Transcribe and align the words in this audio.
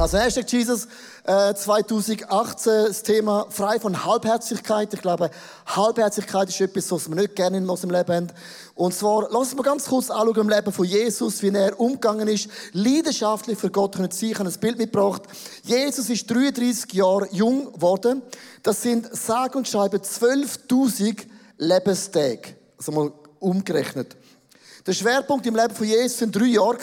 Also 0.00 0.16
Hashtag 0.16 0.50
Jesus 0.50 0.88
äh, 1.24 1.52
2018, 1.52 2.86
das 2.86 3.02
Thema 3.02 3.46
frei 3.50 3.78
von 3.78 4.02
Halbherzigkeit. 4.06 4.94
Ich 4.94 5.02
glaube, 5.02 5.30
Halbherzigkeit 5.66 6.48
ist 6.48 6.58
etwas, 6.58 6.90
was 6.90 7.10
wir 7.10 7.16
nicht 7.16 7.36
gerne 7.36 7.58
in 7.58 7.68
unserem 7.68 7.90
Leben 7.90 8.14
haben. 8.14 8.32
Und 8.74 8.94
zwar, 8.94 9.28
lass 9.30 9.54
mal 9.54 9.62
ganz 9.62 9.84
kurz 9.84 10.08
anschauen 10.08 10.38
im 10.38 10.48
Leben 10.48 10.72
von 10.72 10.86
Jesus, 10.86 11.42
wie 11.42 11.50
er 11.50 11.78
umgegangen 11.78 12.28
ist, 12.28 12.48
leidenschaftlich 12.72 13.58
für 13.58 13.68
Gott 13.68 13.94
zu 13.94 14.00
sein. 14.00 14.30
Ich 14.30 14.38
habe 14.38 14.48
ein 14.48 14.58
Bild 14.58 14.78
mitgebracht. 14.78 15.24
Jesus 15.64 16.08
ist 16.08 16.30
33 16.30 16.94
Jahre 16.94 17.28
jung 17.30 17.70
geworden. 17.70 18.22
Das 18.62 18.80
sind 18.80 19.14
sage 19.14 19.58
und 19.58 19.68
schreibe 19.68 19.98
12.000 19.98 21.26
Lebenstage. 21.58 22.56
Also 22.78 22.92
mal 22.92 23.12
umgerechnet. 23.38 24.16
Der 24.86 24.92
Schwerpunkt 24.92 25.46
im 25.46 25.56
Leben 25.56 25.74
von 25.74 25.86
Jesus 25.86 26.18
sind 26.18 26.34
drei 26.34 26.46
Jahre. 26.46 26.78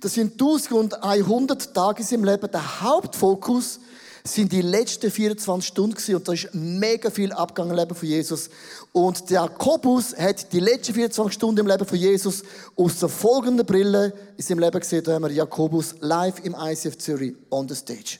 Das 0.00 0.14
sind 0.14 0.32
1100 0.32 1.74
Tage 1.74 2.00
in 2.00 2.06
seinem 2.06 2.24
Leben. 2.24 2.50
Der 2.50 2.80
Hauptfokus 2.80 3.80
sind 4.24 4.52
die 4.52 4.62
letzten 4.62 5.10
24 5.10 5.66
Stunden 5.66 6.14
und 6.14 6.28
da 6.28 6.32
ist 6.32 6.48
mega 6.52 7.10
viel 7.10 7.32
abgegangen 7.32 7.72
im 7.72 7.78
Leben 7.78 7.94
von 7.94 8.08
Jesus. 8.08 8.50
Und 8.92 9.30
der 9.30 9.42
Jakobus 9.42 10.16
hat 10.16 10.52
die 10.52 10.60
letzten 10.60 10.94
24 10.94 11.34
Stunden 11.34 11.60
im 11.60 11.66
Leben 11.66 11.86
von 11.86 11.98
Jesus 11.98 12.42
aus 12.76 12.98
der 12.98 13.08
folgenden 13.08 13.64
Brille 13.64 14.12
in 14.36 14.42
seinem 14.42 14.58
Leben 14.58 14.80
gesehen. 14.80 15.04
Da 15.04 15.14
haben 15.14 15.22
wir 15.22 15.32
Jakobus 15.32 15.94
live 16.00 16.44
im 16.44 16.54
ICF 16.58 16.98
Zürich 16.98 17.34
on 17.50 17.68
the 17.68 17.74
stage. 17.74 18.18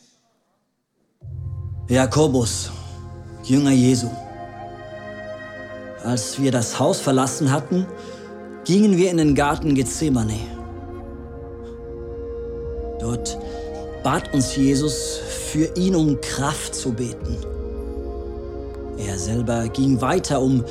Jakobus, 1.88 2.70
Jünger 3.44 3.70
Jesu. 3.70 4.08
Als 6.04 6.40
wir 6.40 6.52
das 6.52 6.78
Haus 6.78 7.00
verlassen 7.00 7.50
hatten, 7.50 7.86
gingen 8.64 8.96
wir 8.96 9.10
in 9.10 9.16
den 9.16 9.34
Garten 9.34 9.74
Gethsemane. 9.74 10.38
Dort 13.00 13.38
bat 14.02 14.32
uns 14.34 14.56
Jesus, 14.56 15.20
für 15.50 15.70
ihn 15.76 15.94
um 15.94 16.20
Kraft 16.20 16.74
zu 16.74 16.92
beten. 16.92 17.36
Er 18.98 19.18
selber 19.18 19.68
ging 19.68 20.00
weiter, 20.00 20.40
um 20.40 20.64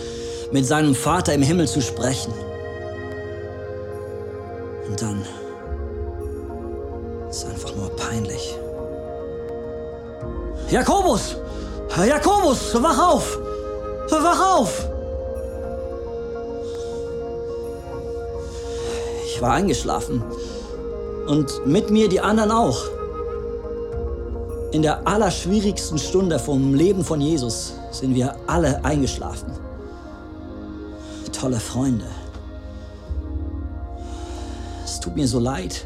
mit 0.51 0.65
seinem 0.65 0.93
Vater 0.93 1.33
im 1.33 1.41
Himmel 1.41 1.67
zu 1.67 1.81
sprechen. 1.81 2.33
Und 4.87 5.01
dann 5.01 5.25
ist 7.29 7.45
einfach 7.45 7.75
nur 7.75 7.89
peinlich. 7.95 8.57
Jakobus! 10.69 11.37
Jakobus, 11.97 12.75
wach 12.81 13.13
auf! 13.13 13.39
Wach 14.09 14.59
auf! 14.59 14.89
Ich 19.37 19.43
war 19.43 19.53
eingeschlafen. 19.53 20.23
Und 21.27 21.67
mit 21.67 21.91
mir 21.91 22.09
die 22.09 22.19
anderen 22.19 22.49
auch. 22.49 22.79
In 24.71 24.81
der 24.81 25.07
allerschwierigsten 25.07 25.99
Stunde 25.99 26.39
vom 26.39 26.73
Leben 26.73 27.03
von 27.03 27.21
Jesus 27.21 27.73
sind 27.91 28.15
wir 28.15 28.35
alle 28.47 28.83
eingeschlafen. 28.83 29.51
Tolle 31.31 31.59
Freunde. 31.59 32.05
Es 34.83 34.99
tut 34.99 35.15
mir 35.15 35.27
so 35.27 35.39
leid. 35.39 35.85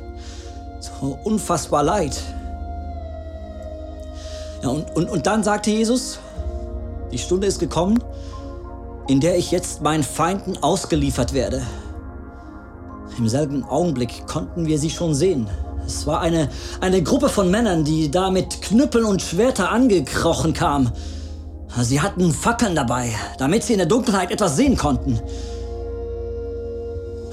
So 0.80 1.20
unfassbar 1.26 1.84
leid. 1.84 2.24
Ja, 4.64 4.70
und, 4.70 4.96
und, 4.96 5.10
und 5.10 5.28
dann 5.28 5.44
sagte 5.44 5.72
Jesus, 5.72 6.20
die 7.12 7.18
Stunde 7.18 7.48
ist 7.48 7.60
gekommen, 7.60 8.02
in 9.10 9.20
der 9.20 9.38
ich 9.38 9.52
jetzt 9.52 9.82
meinen 9.82 10.04
Feinden 10.04 10.64
ausgeliefert 10.64 11.34
werde. 11.34 11.62
Im 13.18 13.28
selben 13.28 13.64
Augenblick 13.64 14.26
konnten 14.28 14.66
wir 14.66 14.80
sie 14.80 14.90
schon 14.90 15.14
sehen. 15.14 15.48
Es 15.86 16.08
war 16.08 16.22
eine, 16.22 16.50
eine 16.80 17.04
Gruppe 17.04 17.30
von 17.30 17.52
Männern, 17.52 17.84
die 17.84 18.10
da 18.10 18.32
mit 18.32 18.62
Knüppeln 18.62 19.06
und 19.06 19.22
Schwerter 19.22 19.72
angekrochen 19.72 20.54
kam. 20.54 20.92
Sie 21.82 22.02
hatten 22.02 22.32
Fackeln 22.32 22.76
dabei, 22.76 23.12
damit 23.38 23.64
sie 23.64 23.74
in 23.74 23.80
der 23.80 23.88
Dunkelheit 23.88 24.32
etwas 24.32 24.56
sehen 24.56 24.78
konnten. 24.78 25.20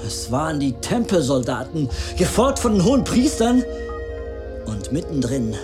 Es 0.05 0.31
waren 0.31 0.59
die 0.59 0.73
Tempelsoldaten, 0.73 1.89
gefolgt 2.17 2.59
von 2.59 2.73
den 2.73 2.83
hohen 2.83 3.03
Priestern 3.03 3.63
und 4.65 4.91
mittendrin 4.91 5.55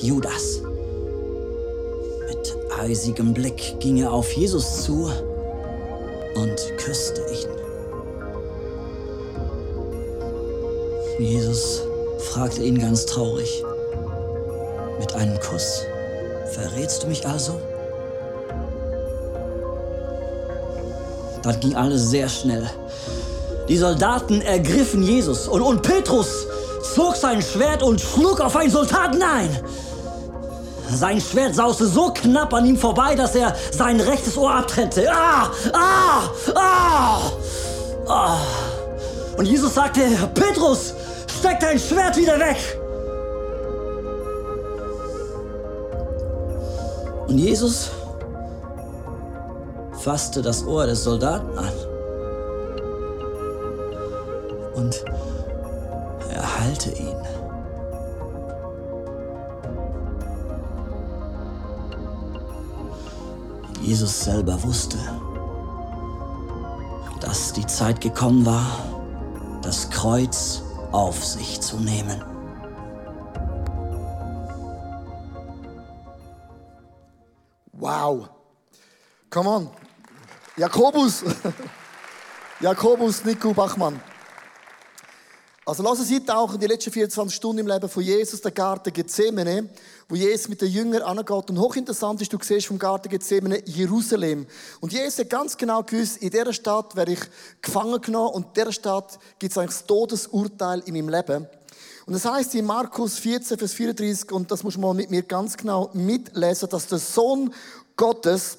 Judas. 0.00 0.62
Mit 2.28 2.56
eisigem 2.80 3.34
Blick 3.34 3.78
ging 3.80 3.98
er 3.98 4.12
auf 4.12 4.32
Jesus 4.32 4.84
zu 4.84 5.10
und 6.36 6.56
küsste 6.78 7.23
Jesus 11.18 11.82
fragte 12.18 12.62
ihn 12.62 12.78
ganz 12.78 13.06
traurig. 13.06 13.62
Mit 14.98 15.14
einem 15.14 15.38
Kuss. 15.38 15.82
Verrätst 16.52 17.02
du 17.02 17.06
mich 17.06 17.26
also? 17.26 17.60
Dann 21.42 21.60
ging 21.60 21.76
alles 21.76 22.10
sehr 22.10 22.28
schnell. 22.28 22.68
Die 23.68 23.76
Soldaten 23.76 24.40
ergriffen 24.40 25.02
Jesus 25.02 25.46
und, 25.46 25.62
und 25.62 25.82
Petrus 25.82 26.46
zog 26.94 27.16
sein 27.16 27.40
Schwert 27.42 27.82
und 27.82 28.00
schlug 28.00 28.40
auf 28.40 28.56
einen 28.56 28.70
Soldaten 28.70 29.22
ein. 29.22 29.48
Sein 30.92 31.20
Schwert 31.20 31.54
sauste 31.54 31.86
so 31.86 32.12
knapp 32.12 32.52
an 32.52 32.66
ihm 32.66 32.76
vorbei, 32.76 33.14
dass 33.14 33.34
er 33.34 33.54
sein 33.72 34.00
rechtes 34.00 34.36
Ohr 34.36 34.54
abtrennte. 34.54 35.10
Ah! 35.10 35.50
Ah! 35.72 36.22
Ah! 36.54 37.20
ah. 38.08 38.38
Und 39.36 39.46
Jesus 39.46 39.74
sagte, 39.74 40.02
Petrus, 40.34 40.94
Steck 41.44 41.60
dein 41.60 41.78
Schwert 41.78 42.16
wieder 42.16 42.38
weg! 42.38 42.56
Und 47.28 47.36
Jesus 47.36 47.90
fasste 49.92 50.40
das 50.40 50.66
Ohr 50.66 50.86
des 50.86 51.04
Soldaten 51.04 51.58
an 51.58 51.72
und 54.74 55.04
erhalte 56.30 56.92
ihn. 56.92 57.14
Jesus 63.82 64.24
selber 64.24 64.62
wusste, 64.62 64.96
dass 67.20 67.52
die 67.52 67.66
Zeit 67.66 68.00
gekommen 68.00 68.46
war, 68.46 68.64
das 69.60 69.90
Kreuz 69.90 70.63
auf 70.94 71.24
sich 71.24 71.60
zu 71.60 71.76
nehmen. 71.76 72.22
Wow. 77.72 78.28
Come 79.28 79.48
on. 79.48 79.70
Jakobus. 80.56 81.24
Jakobus 82.60 83.24
Nico 83.24 83.52
Bachmann. 83.52 84.00
Also 85.66 85.82
lass 85.82 85.98
uns 85.98 86.10
eintauchen 86.10 86.56
in 86.56 86.60
die 86.60 86.66
letzten 86.66 86.90
24 86.90 87.34
Stunden 87.34 87.60
im 87.60 87.66
Leben 87.66 87.88
von 87.88 88.02
Jesus, 88.02 88.42
der 88.42 88.50
Garten 88.50 88.92
Gethsemane, 88.92 89.70
wo 90.10 90.14
Jesus 90.14 90.48
mit 90.48 90.60
den 90.60 90.70
Jüngern 90.70 91.00
angeht. 91.00 91.48
Und 91.48 91.58
hochinteressant 91.58 92.20
ist, 92.20 92.30
du 92.30 92.38
siehst 92.42 92.66
vom 92.66 92.78
Garten 92.78 93.08
Gethsemane 93.08 93.62
Jerusalem. 93.64 94.46
Und 94.80 94.92
Jesus 94.92 95.20
hat 95.20 95.30
ganz 95.30 95.56
genau 95.56 95.82
gewusst, 95.82 96.18
in 96.18 96.28
dieser 96.28 96.52
Stadt 96.52 96.94
werde 96.96 97.12
ich 97.12 97.20
gefangen 97.62 97.98
genommen 98.02 98.34
und 98.34 98.46
in 98.48 98.52
dieser 98.54 98.72
Stadt 98.72 99.18
gibt 99.38 99.52
es 99.52 99.58
eigentlich 99.58 99.76
das 99.76 99.86
Todesurteil 99.86 100.82
in 100.84 100.94
meinem 100.94 101.08
Leben. 101.08 101.46
Und 102.04 102.12
das 102.12 102.26
heißt 102.26 102.54
in 102.56 102.66
Markus 102.66 103.18
14, 103.18 103.56
Vers 103.56 103.72
34, 103.72 104.32
und 104.32 104.50
das 104.50 104.62
muss 104.64 104.76
man 104.76 104.94
mit 104.94 105.10
mir 105.10 105.22
ganz 105.22 105.56
genau 105.56 105.88
mitlesen, 105.94 106.68
dass 106.68 106.88
der 106.88 106.98
Sohn 106.98 107.54
Gottes 107.96 108.58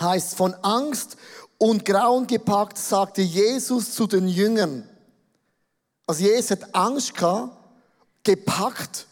heißt 0.00 0.36
von 0.36 0.54
Angst 0.62 1.18
und 1.58 1.84
Grauen 1.84 2.26
gepackt, 2.26 2.78
sagte 2.78 3.20
Jesus 3.20 3.92
zu 3.92 4.06
den 4.06 4.26
Jüngern. 4.26 4.88
Also 6.06 6.24
Jesus 6.24 6.50
hat 6.50 6.74
Angst 6.74 7.14
gehabt, 7.14 7.56
gepackt. 8.22 9.06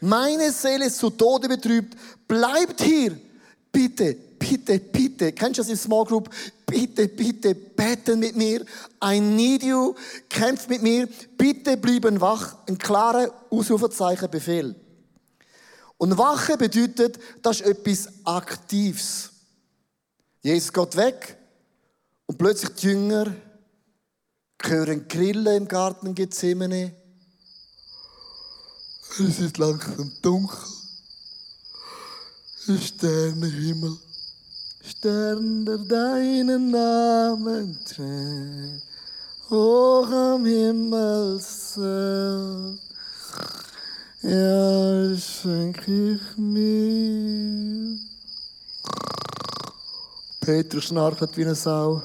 Meine 0.00 0.52
Seele 0.52 0.86
ist 0.86 0.98
zu 0.98 1.10
Tode 1.10 1.48
betrübt. 1.48 1.96
Bleibt 2.26 2.80
hier. 2.80 3.18
Bitte, 3.70 4.14
bitte, 4.38 4.78
bitte. 4.78 5.32
Kennst 5.32 5.58
du 5.58 5.62
das 5.62 5.70
in 5.70 5.76
Small 5.76 6.04
Group? 6.04 6.30
Bitte, 6.66 7.08
bitte, 7.08 7.54
beten 7.54 8.18
mit 8.18 8.36
mir. 8.36 8.64
I 9.02 9.20
need 9.20 9.62
you. 9.62 9.94
Kämpft 10.28 10.68
mit 10.68 10.82
mir. 10.82 11.08
Bitte 11.36 11.76
bleiben 11.76 12.20
wach. 12.20 12.56
Ein 12.66 12.78
klarer 12.78 13.32
Ausrufezeichen 13.50 14.30
Befehl. 14.30 14.74
Und 15.96 16.16
Wache 16.16 16.56
bedeutet, 16.56 17.18
das 17.42 17.60
ist 17.60 17.66
etwas 17.66 18.08
Aktives. 18.24 19.30
Jesus 20.42 20.72
geht 20.72 20.96
weg 20.96 21.36
und 22.26 22.38
plötzlich 22.38 22.70
die 22.76 22.86
Jünger 22.86 23.34
hören 24.62 25.06
Grillen 25.08 25.62
im 25.62 25.68
Garten 25.68 26.14
Gethsemane. 26.14 26.94
Es 29.18 29.38
ist 29.38 29.58
langsam 29.58 30.12
dunkel. 30.22 30.58
Sternenhimmel. 32.76 33.96
Stern, 34.88 35.64
der 35.66 35.78
deinen 35.78 36.70
Namen 36.70 37.78
trägt, 37.84 38.82
hoch 39.50 40.08
am 40.10 40.44
Himmel 40.46 41.40
Ja, 44.22 45.16
schenke 45.16 46.14
ich 46.14 46.38
mir. 46.38 47.98
Petrus 50.40 50.84
schnarcht 50.84 51.36
wie 51.36 51.44
eine 51.44 51.54
Sau. 51.54 52.02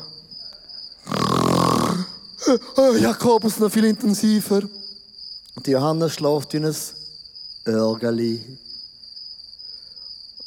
Oh, 2.76 2.94
Jakobus 2.94 3.60
noch 3.60 3.72
viel 3.72 3.86
intensiver. 3.86 4.62
Und 5.56 5.68
Johannes 5.68 6.14
schläft 6.14 6.54
wie 6.54 6.58
ein 6.58 6.76
Örgeli. 7.68 8.58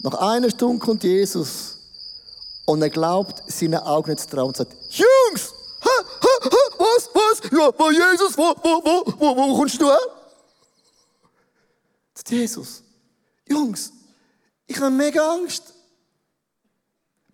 Nach 0.00 0.14
einer 0.14 0.50
Stunde 0.50 0.84
kommt 0.84 1.02
Jesus 1.04 1.78
und 2.66 2.82
er 2.82 2.90
glaubt 2.90 3.42
seinen 3.50 3.76
Augen 3.76 4.10
nicht 4.10 4.22
zu 4.22 4.28
trauen 4.28 4.48
und 4.48 4.56
sagt, 4.56 4.72
Jungs, 4.90 5.52
ha, 5.80 5.90
ha, 6.20 6.44
ha, 6.44 6.76
was, 6.78 7.08
was, 7.14 7.50
ja, 7.50 7.70
wo 7.76 7.90
Jesus, 7.90 8.36
wo, 8.36 8.54
wo, 8.62 8.82
wo, 8.84 9.12
wo, 9.18 9.36
wo 9.36 9.56
kommst 9.56 9.80
du 9.80 9.86
her? 9.86 9.98
Sagt 12.14 12.30
Jesus, 12.30 12.82
Jungs, 13.48 13.92
ich 14.66 14.78
habe 14.78 14.90
mega 14.90 15.34
Angst. 15.34 15.72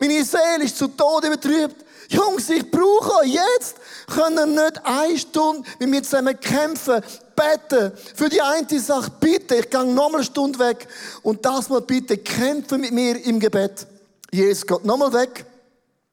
Meine 0.03 0.25
Seele 0.25 0.65
ist 0.65 0.77
zu 0.77 0.89
Tode 0.89 1.31
betrübt. 1.31 1.77
Jungs, 2.09 2.51
ich 2.51 2.69
brauche 2.69 3.21
euch 3.21 3.35
jetzt. 3.35 3.77
Können 4.09 4.53
nicht 4.53 4.85
eine 4.85 5.17
Stunde 5.17 5.69
mit 5.79 5.89
mir 5.89 6.03
zusammen 6.03 6.41
kämpfen, 6.41 7.01
beten. 7.37 7.93
Für 8.17 8.29
die 8.29 8.43
eine 8.43 8.81
Sache, 8.81 9.13
bitte, 9.21 9.55
ich 9.55 9.71
gehe 9.71 9.85
nochmal 9.85 10.17
eine 10.17 10.25
Stunde 10.25 10.59
weg. 10.59 10.89
Und 11.23 11.47
das 11.47 11.69
mal 11.69 11.83
bitte, 11.83 12.19
kämpfen 12.19 12.81
mit 12.81 12.91
mir 12.91 13.25
im 13.25 13.39
Gebet. 13.39 13.87
Jesus 14.33 14.67
geht 14.67 14.85
nochmal 14.85 15.13
weg. 15.13 15.47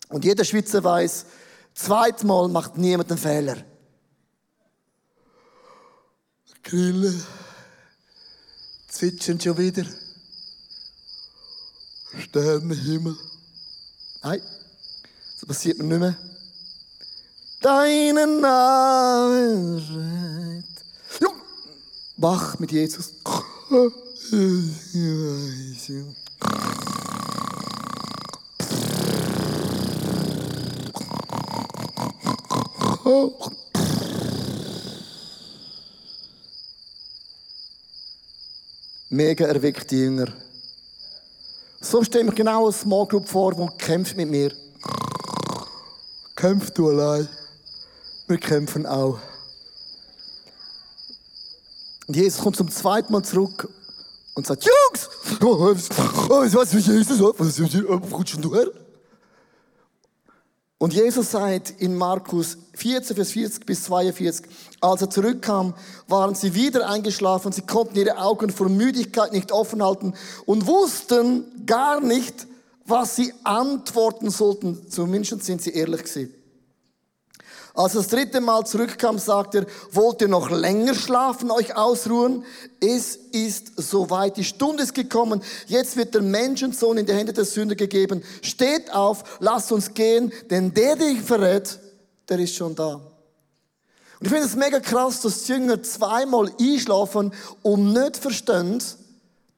Und 0.09 0.23
jeder 0.23 0.45
Schweizer 0.45 0.83
weiß, 0.83 1.25
zweimal 1.73 2.47
macht 2.47 2.77
niemand 2.77 3.09
einen 3.09 3.19
Fehler. 3.19 3.57
Grille 6.61 7.15
zwitschern 8.87 9.41
schon 9.41 9.57
wieder. 9.57 9.85
Sternenhimmel. 12.19 13.17
Nein, 14.21 14.41
das 15.35 15.45
passiert 15.47 15.77
mir 15.77 15.85
nicht 15.85 15.99
mehr. 15.99 16.17
Deinen 17.61 18.41
Namen 18.41 19.79
schreit. 19.81 21.21
Ja. 21.21 21.29
Wach 22.17 22.59
mit 22.59 22.71
Jesus. 22.71 23.13
Mega 39.09 39.45
erweckte 39.47 39.95
Jünger. 39.95 40.27
So 41.81 42.03
stelle 42.03 42.25
ich 42.25 42.29
mir 42.31 42.35
genau 42.35 42.65
eine 42.65 42.73
Small 42.73 43.07
Group 43.07 43.27
vor, 43.29 43.53
die 43.53 43.67
kämpft 43.77 44.17
mit 44.17 44.29
mir. 44.29 44.51
Kämpf 46.35 46.71
du 46.71 46.89
allein. 46.89 47.27
Wir 48.27 48.37
kämpfen 48.37 48.85
auch. 48.85 49.19
Und 52.07 52.15
Jesus 52.15 52.41
kommt 52.41 52.57
zum 52.57 52.69
zweiten 52.69 53.13
Mal 53.13 53.23
zurück 53.23 53.69
und 54.33 54.45
sagt, 54.45 54.65
Jungs, 54.65 55.09
was 55.39 56.73
ist 56.73 56.87
Jesus? 56.87 57.19
Was 57.21 58.11
kommst 58.11 58.43
du 58.43 58.55
her? 58.55 58.67
Und 60.79 60.93
Jesus 60.93 61.31
sagt 61.31 61.73
in 61.79 61.93
Markus 61.93 62.57
14, 62.75 63.13
Vers 63.13 63.31
40 63.31 63.65
bis 63.65 63.83
42, 63.83 64.45
als 64.79 65.01
er 65.01 65.09
zurückkam, 65.09 65.73
waren 66.07 66.35
sie 66.35 66.55
wieder 66.55 66.89
eingeschlafen, 66.89 67.51
sie 67.51 67.63
konnten 67.63 67.97
ihre 67.97 68.17
Augen 68.17 68.49
vor 68.49 68.69
Müdigkeit 68.69 69.33
nicht 69.33 69.51
offen 69.51 69.83
halten 69.83 70.13
und 70.45 70.67
wussten 70.67 71.65
gar 71.65 71.99
nicht, 71.99 72.47
was 72.85 73.17
sie 73.17 73.33
antworten 73.43 74.29
sollten. 74.29 74.89
Zumindest 74.89 75.43
sind 75.43 75.61
sie 75.61 75.71
ehrlich 75.71 76.03
gewesen. 76.03 76.33
Als 77.73 77.95
er 77.95 78.01
das 78.01 78.09
dritte 78.09 78.41
Mal 78.41 78.65
zurückkam, 78.65 79.19
sagt 79.19 79.55
er, 79.55 79.65
wollt 79.91 80.21
ihr 80.21 80.27
noch 80.27 80.49
länger 80.49 80.95
schlafen, 80.95 81.51
euch 81.51 81.75
ausruhen? 81.75 82.43
Es 82.81 83.15
ist 83.15 83.73
soweit. 83.77 84.37
Die 84.37 84.43
Stunde 84.43 84.83
ist 84.83 84.93
gekommen. 84.93 85.41
Jetzt 85.67 85.95
wird 85.95 86.13
der 86.13 86.21
Menschensohn 86.21 86.97
in 86.97 87.05
die 87.05 87.13
Hände 87.13 87.31
der 87.31 87.45
Sünder 87.45 87.75
gegeben. 87.75 88.23
Steht 88.41 88.93
auf, 88.93 89.37
lasst 89.39 89.71
uns 89.71 89.93
gehen, 89.93 90.33
denn 90.49 90.73
der, 90.73 90.89
der 90.95 91.07
dich 91.07 91.21
verrät, 91.21 91.79
der 92.27 92.39
ist 92.39 92.55
schon 92.55 92.75
da. 92.75 92.93
Und 94.19 94.25
ich 94.25 94.29
finde 94.29 94.45
es 94.45 94.55
mega 94.55 94.79
krass, 94.79 95.21
dass 95.21 95.47
Jünger 95.47 95.81
zweimal 95.81 96.51
einschlafen 96.59 97.31
und 97.61 97.93
nicht 97.93 98.17
verstehen, 98.17 98.83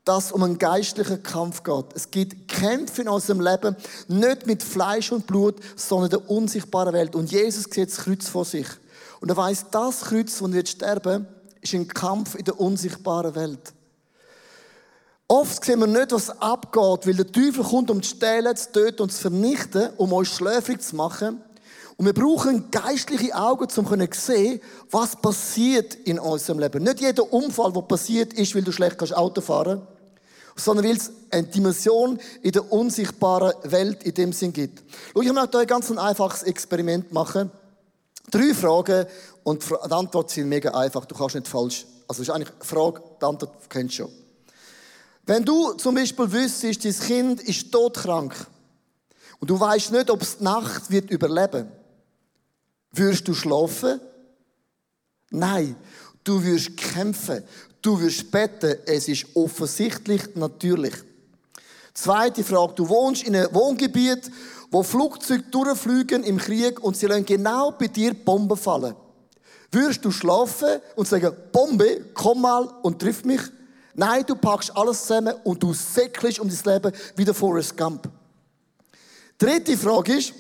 dass 0.06 0.32
um 0.32 0.44
einen 0.44 0.58
geistlichen 0.58 1.22
Kampf 1.22 1.64
geht. 1.64 1.86
Es 1.94 2.10
gibt 2.10 2.48
Kämpfe 2.48 3.04
in 3.04 3.10
unserem 3.10 3.40
Leben, 3.40 3.76
nicht 4.08 4.48
mit 4.48 4.64
Fleisch 4.64 5.12
und 5.12 5.28
Blut, 5.28 5.56
sondern 5.76 6.10
der 6.10 6.30
unsichtbaren 6.30 6.94
Welt. 6.94 7.16
Und 7.16 7.32
Jesus 7.32 7.66
sieht 7.66 7.90
das 7.90 7.98
Kreuz 7.98 8.28
vor 8.28 8.46
sich. 8.46 8.68
Und 9.20 9.30
er 9.30 9.38
weiß, 9.38 9.66
das 9.70 10.02
Kreuz, 10.02 10.40
das 10.40 10.52
wird 10.52 10.70
sterben, 10.70 11.28
ist 11.62 11.74
ein 11.74 11.88
Kampf 11.88 12.36
in 12.36 12.46
der 12.46 12.60
unsichtbaren 12.60 13.36
Welt. 13.36 13.74
Oft 15.28 15.64
sehen 15.64 15.80
wir 15.80 15.88
nicht, 15.88 16.12
was 16.12 16.42
abgeht, 16.42 17.08
weil 17.08 17.14
der 17.14 17.32
Teufel 17.32 17.64
kommt, 17.64 17.90
um 17.92 18.02
zu 18.02 18.16
stehlen, 18.16 18.54
zu 18.56 18.72
töten 18.72 19.04
und 19.04 19.14
zu 19.14 19.22
vernichten, 19.22 19.92
um 19.98 20.12
uns 20.12 20.28
schläfrig 20.30 20.82
zu 20.82 20.96
machen. 20.96 21.42
Und 21.96 22.06
wir 22.06 22.14
brauchen 22.14 22.72
geistliche 22.72 23.36
Augen, 23.36 23.64
um 23.64 23.70
zu 23.70 24.20
sehen, 24.20 24.60
was 24.90 25.16
passiert 25.16 25.94
in 25.94 26.18
unserem 26.18 26.58
Leben. 26.58 26.84
Nicht 26.84 27.00
jeder 27.00 27.32
Unfall, 27.32 27.72
der 27.72 27.82
passiert 27.82 28.34
ist, 28.34 28.56
weil 28.56 28.64
du 28.64 28.72
schlecht 28.72 29.14
Auto 29.14 29.40
fahren 29.40 29.80
kannst, 29.80 29.91
sondern 30.64 30.86
weil 30.86 30.98
es 30.98 31.12
eine 31.30 31.48
Dimension 31.48 32.20
in 32.42 32.52
der 32.52 32.72
unsichtbaren 32.72 33.54
Welt 33.64 34.04
in 34.04 34.14
dem 34.14 34.34
Sinn 34.34 34.54
gibt. 34.54 34.84
Schau, 35.14 35.22
ich 35.22 35.32
möchte 35.32 35.58
euch 35.58 35.68
ganz 35.68 35.90
ein 35.90 35.98
einfaches 35.98 36.44
Experiment 36.44 37.12
machen. 37.12 37.52
Drei 38.30 38.54
Fragen 38.54 39.06
und 39.44 39.64
die 39.70 39.92
Antwort 39.92 40.30
sind 40.30 40.50
mega 40.50 40.72
einfach. 40.72 41.06
Du 41.06 41.16
kannst 41.16 41.36
nicht 41.36 41.48
falsch. 41.48 41.86
Also, 42.08 42.22
es 42.22 42.28
ist 42.28 42.34
eigentlich 42.34 42.52
eine 42.52 42.66
Frage, 42.66 43.02
die 43.22 43.26
Antwort 43.26 43.70
kennst 43.70 44.00
du 44.00 44.04
schon. 44.04 44.12
Wenn 45.26 45.46
du 45.46 45.74
zum 45.74 45.96
Beispiel 45.96 46.32
wüsstest, 46.32 46.84
dein 46.86 46.94
Kind 46.94 47.42
ist 47.42 47.72
todkrank 47.72 48.34
und 49.40 49.50
du 49.50 49.60
weißt 49.60 49.92
nicht, 49.92 50.10
ob 50.10 50.22
es 50.22 50.38
die 50.38 50.44
Nacht 50.44 50.90
wird 50.92 51.10
überleben 51.10 51.72
Würdest 52.92 53.28
du 53.28 53.34
schlafen? 53.34 54.02
Nein. 55.30 55.76
Du 56.24 56.44
wirst 56.44 56.78
kämpfen. 56.78 57.44
Du 57.82 58.00
wirst 58.00 58.30
beten. 58.30 58.78
Es 58.86 59.08
ist 59.08 59.26
offensichtlich 59.36 60.36
natürlich. 60.36 60.94
Zweite 61.94 62.44
Frage. 62.44 62.74
Du 62.76 62.88
wohnst 62.88 63.24
in 63.24 63.36
einem 63.36 63.54
Wohngebiet, 63.54 64.32
wo 64.70 64.84
Flugzeuge 64.84 65.44
durchfliegen 65.44 66.24
im 66.24 66.38
Krieg 66.38 66.80
und 66.82 66.96
sie 66.96 67.08
lassen 67.08 67.26
genau 67.26 67.72
bei 67.72 67.88
dir 67.88 68.14
Bomben 68.14 68.58
fallen. 68.58 68.96
Würdest 69.72 70.04
du 70.04 70.12
schlafen 70.12 70.82
und 70.96 71.08
sagen, 71.08 71.34
Bombe, 71.52 72.06
komm 72.14 72.42
mal 72.42 72.64
und 72.82 73.00
triff 73.00 73.24
mich? 73.24 73.42
Nein, 73.94 74.24
du 74.26 74.36
packst 74.36 74.76
alles 74.76 75.02
zusammen 75.02 75.34
und 75.44 75.62
du 75.62 75.74
säckelst 75.74 76.40
um 76.40 76.50
dein 76.50 76.74
Leben 76.74 76.92
wie 77.16 77.26
der 77.26 77.34
Forrest 77.34 77.76
Gump. 77.76 78.10
Dritte 79.38 79.78
Frage 79.78 80.18
ist, 80.18 80.34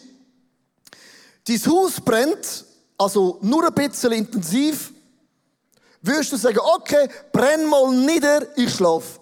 dein 1.45 1.65
Haus 1.65 1.99
brennt, 1.99 2.65
also 2.97 3.39
nur 3.41 3.65
ein 3.65 3.73
bisschen 3.73 4.11
intensiv, 4.11 4.93
würdest 6.01 6.31
du 6.31 6.37
sagen, 6.37 6.59
okay, 6.59 7.09
brenn 7.31 7.65
mal 7.67 7.93
nieder, 7.93 8.45
ich 8.57 8.73
schlafe. 8.73 9.19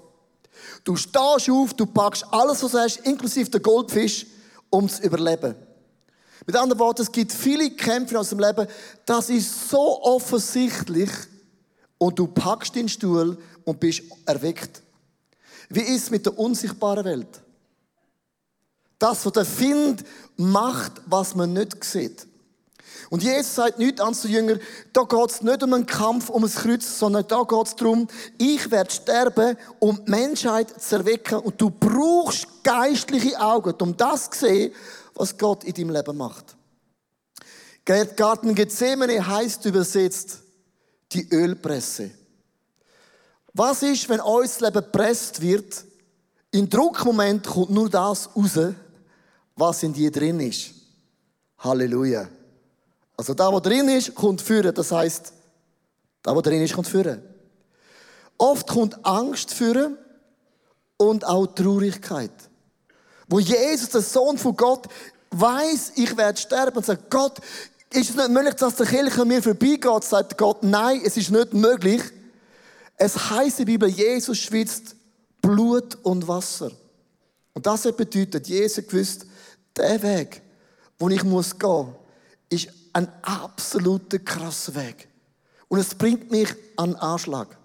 Du 0.83 0.95
stehst 0.95 1.49
auf, 1.49 1.73
du 1.73 1.85
packst 1.85 2.25
alles, 2.31 2.63
was 2.63 2.71
du 2.71 2.77
hast, 2.79 2.97
inklusive 2.99 3.49
der 3.49 3.59
Goldfisch, 3.59 4.25
um 4.69 4.87
zu 4.87 5.01
überleben. 5.03 5.55
Mit 6.45 6.55
anderen 6.55 6.79
Worten, 6.79 7.01
es 7.01 7.11
gibt 7.11 7.31
viele 7.31 7.69
Kämpfe 7.71 8.17
aus 8.19 8.29
dem 8.29 8.39
Leben, 8.39 8.67
das 9.05 9.29
ist 9.29 9.69
so 9.69 10.01
offensichtlich 10.01 11.11
und 11.97 12.17
du 12.17 12.27
packst 12.27 12.75
den 12.75 12.89
Stuhl 12.89 13.37
und 13.65 13.79
bist 13.79 14.03
erweckt. 14.25 14.81
Wie 15.69 15.81
ist 15.81 16.03
es 16.03 16.09
mit 16.09 16.25
der 16.25 16.39
unsichtbaren 16.39 17.05
Welt? 17.05 17.41
Das, 18.97 19.25
was 19.25 19.33
der 19.33 19.45
Find 19.45 20.03
macht, 20.35 20.93
was 21.05 21.35
man 21.35 21.53
nicht 21.53 21.83
sieht. 21.83 22.25
Und 23.09 23.23
Jesus 23.23 23.55
sagt 23.55 23.79
nicht 23.79 23.99
an 24.01 24.13
zu 24.13 24.27
Jünger, 24.27 24.57
da 24.93 25.03
geht 25.03 25.29
es 25.31 25.41
nicht 25.41 25.63
um 25.63 25.73
einen 25.73 25.85
Kampf 25.85 26.29
um 26.29 26.43
ein 26.43 26.51
Kreuz, 26.51 26.99
sondern 26.99 27.27
da 27.27 27.43
geht 27.43 27.67
es 27.67 27.75
darum, 27.75 28.07
ich 28.37 28.69
werde 28.69 28.91
sterben, 28.91 29.57
um 29.79 30.03
die 30.05 30.11
Menschheit 30.11 30.79
zu 30.81 30.97
erwecken. 30.97 31.39
Und 31.39 31.59
du 31.59 31.71
brauchst 31.71 32.47
geistliche 32.63 33.39
Augen, 33.39 33.73
um 33.81 33.97
das 33.97 34.29
zu 34.29 34.45
sehen, 34.45 34.73
was 35.15 35.37
Gott 35.37 35.63
in 35.63 35.73
deinem 35.73 35.89
Leben 35.89 36.17
macht. 36.17 36.55
Garten 37.83 38.53
Gethsemane 38.53 39.25
heißt 39.25 39.65
übersetzt 39.65 40.43
die 41.11 41.27
Ölpresse. 41.31 42.11
Was 43.53 43.81
ist, 43.81 44.07
wenn 44.09 44.21
euer 44.21 44.47
Leben 44.59 44.73
gepresst 44.73 45.41
wird? 45.41 45.83
Im 46.51 46.69
Druckmoment 46.69 47.47
kommt 47.47 47.71
nur 47.71 47.89
das 47.89 48.29
raus, 48.35 48.73
was 49.55 49.83
in 49.83 49.93
dir 49.93 50.11
drin 50.11 50.39
ist. 50.39 50.71
Halleluja. 51.57 52.29
Also 53.19 53.33
da, 53.33 53.51
wo 53.51 53.59
drin 53.59 53.89
ist, 53.89 54.15
kommt 54.15 54.41
führen. 54.41 54.73
Das 54.73 54.93
heißt, 54.93 55.33
da, 56.23 56.33
wo 56.33 56.39
drin 56.39 56.61
ist, 56.61 56.73
kommt 56.73 56.87
führen. 56.87 57.21
Oft 58.37 58.65
kommt 58.65 59.05
Angst 59.05 59.53
führen 59.53 59.97
und 60.95 61.27
auch 61.27 61.47
Traurigkeit. 61.47 62.31
Wo 63.27 63.41
Jesus, 63.41 63.89
der 63.89 64.03
Sohn 64.03 64.37
von 64.37 64.55
Gott, 64.55 64.87
weiß, 65.31 65.91
ich 65.97 66.15
werde 66.15 66.39
sterben 66.39 66.77
und 66.77 66.85
sagt, 66.85 67.11
Gott, 67.11 67.39
ist 67.91 68.11
es 68.11 68.15
nicht 68.15 68.29
möglich, 68.29 68.55
dass 68.55 68.75
der 68.75 68.85
Kirche 68.85 69.21
an 69.21 69.27
mir 69.27 69.43
vorbeigeht? 69.43 70.03
Sagt 70.05 70.37
Gott, 70.37 70.63
nein, 70.63 71.01
es 71.03 71.17
ist 71.17 71.29
nicht 71.29 71.53
möglich. 71.53 72.01
Es 72.95 73.31
heißt 73.31 73.59
in 73.59 73.65
der 73.65 73.73
Bibel, 73.73 73.89
Jesus 73.89 74.37
schwitzt 74.37 74.95
Blut 75.41 75.97
und 76.03 76.25
Wasser. 76.25 76.71
Und 77.53 77.65
das 77.65 77.81
bedeutet, 77.81 78.47
Jesus 78.47 78.87
gewusst, 78.87 79.25
der 79.75 80.01
Weg, 80.01 80.41
wo 80.97 81.09
ich 81.09 81.25
muss 81.25 81.59
gehen, 81.59 81.93
ist 82.49 82.78
ein 82.93 83.07
absoluter 83.21 84.19
krasser 84.19 84.75
Weg. 84.75 85.07
Und 85.67 85.79
es 85.79 85.93
bringt 85.95 86.31
mich 86.31 86.49
an 86.75 86.95
Anschlag. 86.95 87.57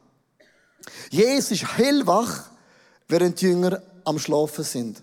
Jesus 1.11 1.53
ist 1.53 1.79
hellwach, 1.79 2.45
während 3.09 3.41
die 3.41 3.47
Jünger 3.47 3.83
am 4.05 4.19
Schlafen 4.19 4.65
sind. 4.65 5.03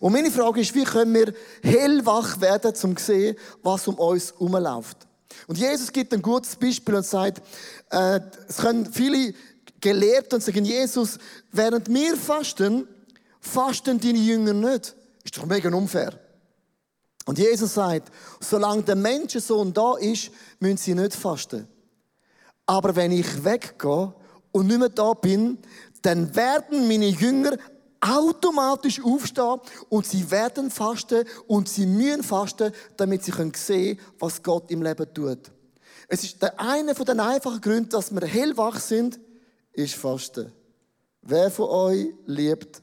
Und 0.00 0.12
meine 0.12 0.30
Frage 0.30 0.60
ist, 0.60 0.74
wie 0.74 0.84
können 0.84 1.14
wir 1.14 1.34
hellwach 1.62 2.40
werden, 2.40 2.72
um 2.82 2.96
zu 2.96 3.04
sehen, 3.04 3.36
was 3.62 3.86
um 3.88 3.94
uns 3.96 4.32
herumläuft? 4.32 5.06
Und 5.46 5.58
Jesus 5.58 5.92
gibt 5.92 6.12
ein 6.12 6.22
gutes 6.22 6.56
Beispiel 6.56 6.94
und 6.96 7.06
sagt, 7.06 7.42
äh, 7.90 8.20
es 8.48 8.58
können 8.58 8.92
viele 8.92 9.34
gelehrt 9.80 10.32
und 10.34 10.42
sagen, 10.42 10.64
Jesus, 10.64 11.18
während 11.52 11.88
wir 11.88 12.16
fasten, 12.16 12.88
fasten 13.40 14.00
deine 14.00 14.18
Jünger 14.18 14.52
nicht. 14.52 14.94
Ist 15.24 15.36
doch 15.36 15.46
mega 15.46 15.68
unfair. 15.70 16.18
Und 17.28 17.38
Jesus 17.38 17.74
sagt, 17.74 18.10
solange 18.40 18.84
der 18.84 18.96
Menschensohn 18.96 19.74
da 19.74 19.98
ist, 19.98 20.30
müssen 20.60 20.78
sie 20.78 20.94
nicht 20.94 21.14
fasten. 21.14 21.68
Aber 22.64 22.96
wenn 22.96 23.12
ich 23.12 23.44
weggehe 23.44 24.14
und 24.50 24.66
nicht 24.66 24.78
mehr 24.78 24.88
da 24.88 25.12
bin, 25.12 25.58
dann 26.00 26.34
werden 26.34 26.88
meine 26.88 27.08
Jünger 27.08 27.58
automatisch 28.00 29.04
aufstehen 29.04 29.60
und 29.90 30.06
sie 30.06 30.30
werden 30.30 30.70
fasten 30.70 31.26
und 31.46 31.68
sie 31.68 31.84
müssen 31.84 32.22
fasten, 32.22 32.72
damit 32.96 33.22
sie 33.24 33.32
sehen 33.32 33.52
können, 33.52 33.98
was 34.18 34.42
Gott 34.42 34.70
im 34.70 34.82
Leben 34.82 35.12
tut. 35.12 35.50
Es 36.08 36.24
ist 36.24 36.40
der 36.40 36.58
eine 36.58 36.94
von 36.94 37.04
den 37.04 37.20
einfachen 37.20 37.60
Gründen, 37.60 37.90
dass 37.90 38.10
wir 38.10 38.26
hellwach 38.26 38.80
sind, 38.80 39.20
ist 39.74 39.96
Fasten. 39.96 40.50
Wer 41.20 41.50
von 41.50 41.68
euch 41.68 42.06
liebt 42.24 42.80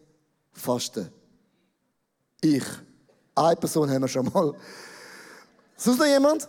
Fasten? 0.54 1.10
Ich. 2.42 2.64
Eine 3.36 3.58
Person 3.58 3.89
haben 3.92 4.01
wir 4.01 4.08
schon 4.08 4.32
mal. 4.34 4.54
Sonst 5.75 6.00
noch 6.00 6.06
jemand? 6.06 6.48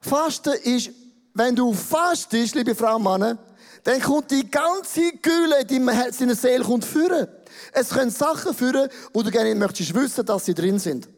Fasten 0.00 0.52
ist, 0.62 0.90
wenn 1.34 1.56
du 1.56 1.72
fastest, 1.72 2.54
liebe 2.54 2.74
Frau 2.74 2.96
und 2.96 3.04
Männer, 3.04 3.38
dann 3.84 4.00
kommt 4.02 4.30
die 4.30 4.50
ganze 4.50 5.12
Gülle 5.22 5.62
in 5.62 5.86
deinem 5.86 5.88
in 6.18 6.26
der 6.26 6.36
Seele 6.36 6.64
kommt 6.64 6.84
führen. 6.84 7.26
Es 7.72 7.88
können 7.88 8.10
Sachen 8.10 8.54
führen, 8.54 8.90
wo 9.12 9.22
du 9.22 9.30
gerne 9.30 9.54
möchtest 9.54 9.94
wissen, 9.94 10.26
dass 10.26 10.44
sie 10.44 10.54
drin 10.54 10.78
sind. 10.78 11.08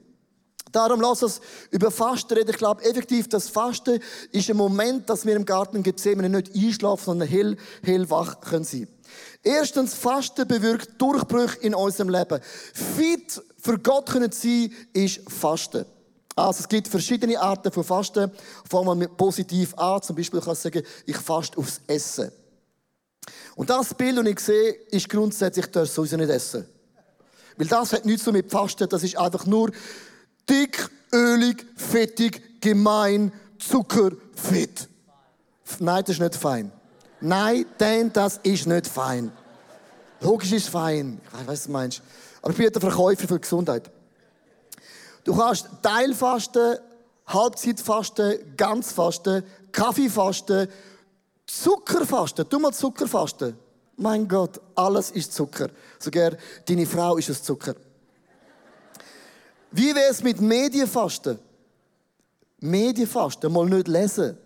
Darum 0.73 1.01
lass 1.01 1.23
uns 1.23 1.41
über 1.71 1.91
Fasten 1.91 2.35
reden. 2.35 2.51
Ich 2.51 2.59
glaube 2.59 2.85
effektiv, 2.85 3.29
das 3.29 3.49
Fasten 3.49 3.99
ist 4.31 4.49
ein 4.51 4.57
Moment, 4.57 5.11
dass 5.11 5.27
wir 5.27 5.35
im 5.35 5.45
Garten 5.45 5.83
Gethsemane 5.83 6.29
nicht 6.29 6.55
einschlafen, 6.55 7.05
sondern 7.05 7.29
hell, 7.29 7.57
hellwach 7.83 8.41
können 8.41 8.65
sein. 8.65 8.87
Erstens, 9.43 9.95
Fasten 9.95 10.47
bewirkt 10.47 11.01
Durchbrüche 11.01 11.59
in 11.61 11.75
unserem 11.75 12.11
Leben. 12.11 12.41
Fit 12.75 13.43
für 13.59 13.79
Gott 13.79 14.11
können 14.11 14.33
sein, 14.33 14.73
ist 14.93 15.21
Fasten. 15.31 15.87
Also 16.37 16.61
es 16.61 16.69
gibt 16.69 16.89
verschiedene 16.89 17.41
Arten 17.41 17.73
von 17.73 17.85
Fasten. 17.85 18.31
Fangen 18.69 19.01
wir 19.01 19.09
positiv 19.09 19.75
an. 19.75 20.03
Zum 20.03 20.17
Beispiel 20.17 20.41
kann 20.41 20.53
ich 20.53 20.59
sagen, 20.59 20.83
ich 21.07 21.17
faste 21.17 21.59
aufs 21.59 21.81
Essen. 21.87 22.31
Und 23.57 23.69
das 23.69 23.95
Bild, 23.95 24.19
das 24.19 24.27
ich 24.27 24.41
sehe, 24.41 24.73
ist 24.91 25.09
grundsätzlich, 25.09 25.67
ich 25.67 25.73
darf 25.73 25.89
sowieso 25.89 26.17
nicht 26.17 26.31
essen. 26.31 26.67
Weil 27.57 27.67
das 27.67 27.93
hat 27.93 28.07
nichts 28.07 28.27
mit 28.27 28.51
Fasten, 28.51 28.89
das 28.89 29.03
ist 29.03 29.19
einfach 29.19 29.45
nur 29.45 29.71
dick, 30.49 30.89
ölig, 31.13 31.67
fettig, 31.77 32.61
gemein, 32.61 33.33
Zucker, 33.59 34.13
fett. 34.35 34.89
Nein, 35.79 36.03
das 36.05 36.17
ist 36.17 36.21
nicht 36.21 36.37
fein. 36.37 36.73
Nein, 37.21 37.67
denn 37.79 38.13
das 38.13 38.41
ist 38.43 38.67
nicht 38.67 38.87
fein. 38.87 39.31
Logisch 40.21 40.53
ist 40.53 40.69
fein. 40.69 41.21
Ich 41.27 41.39
weiß, 41.39 41.47
was 41.47 41.65
du 41.65 41.73
meinst. 41.73 42.03
Aber 42.43 42.51
ich 42.53 42.57
bin 42.57 42.73
der 42.73 42.81
Verkäufer 42.81 43.29
für 43.29 43.39
Gesundheit. 43.39 43.91
Du 45.25 45.37
kannst 45.37 45.69
Teilfasten, 45.83 46.79
Halbzeitfasten, 47.27 48.57
Ganzfasten, 48.57 49.45
Kaffeefasten, 49.71 50.69
Zuckerfasten. 51.47 52.49
Tu 52.49 52.59
mal 52.59 52.73
Zuckerfasten. 52.73 53.57
Mein 53.97 54.27
Gott, 54.27 54.61
alles 54.75 55.11
ist 55.11 55.35
Zucker. 55.35 55.69
Sogar 55.99 56.33
deine 56.67 56.87
Frau 56.87 57.19
ist 57.19 57.29
es 57.29 57.43
Zucker. 57.43 57.75
Wie 59.71 59.95
wäre 59.95 60.11
es 60.11 60.23
mit 60.23 60.41
Medienfasten? 60.41 61.39
Medienfasten, 62.61 63.53
mal 63.53 63.67
nicht 63.67 63.89
lesen. 63.89 64.37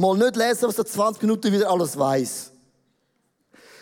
Mal 0.00 0.16
nicht 0.16 0.36
lesen, 0.36 0.66
was 0.66 0.78
in 0.78 0.86
20 0.86 1.20
Minuten 1.20 1.52
wieder 1.52 1.70
alles 1.70 1.98
weiß. 1.98 2.52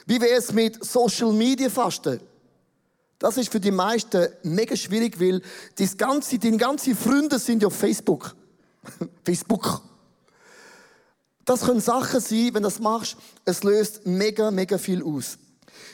Wie 0.04 0.20
wäre 0.20 0.36
es 0.36 0.52
mit 0.52 0.84
Social 0.84 1.32
Media 1.32 1.70
Fasten? 1.70 2.18
Das 3.20 3.36
ist 3.36 3.52
für 3.52 3.60
die 3.60 3.70
meisten 3.70 4.26
mega 4.42 4.74
schwierig, 4.74 5.20
weil 5.20 5.40
das 5.76 5.96
ganze, 5.96 6.38
ganzen 6.38 6.96
Freunde 6.96 7.38
sind 7.38 7.62
ja 7.62 7.68
auf 7.68 7.76
Facebook. 7.76 8.34
Facebook. 9.24 9.80
Das 11.44 11.60
können 11.60 11.80
Sachen 11.80 12.18
sein, 12.18 12.50
wenn 12.52 12.64
du 12.64 12.68
das 12.68 12.80
machst, 12.80 13.16
es 13.44 13.62
löst 13.62 14.04
mega, 14.04 14.50
mega 14.50 14.76
viel 14.76 15.04
aus. 15.04 15.38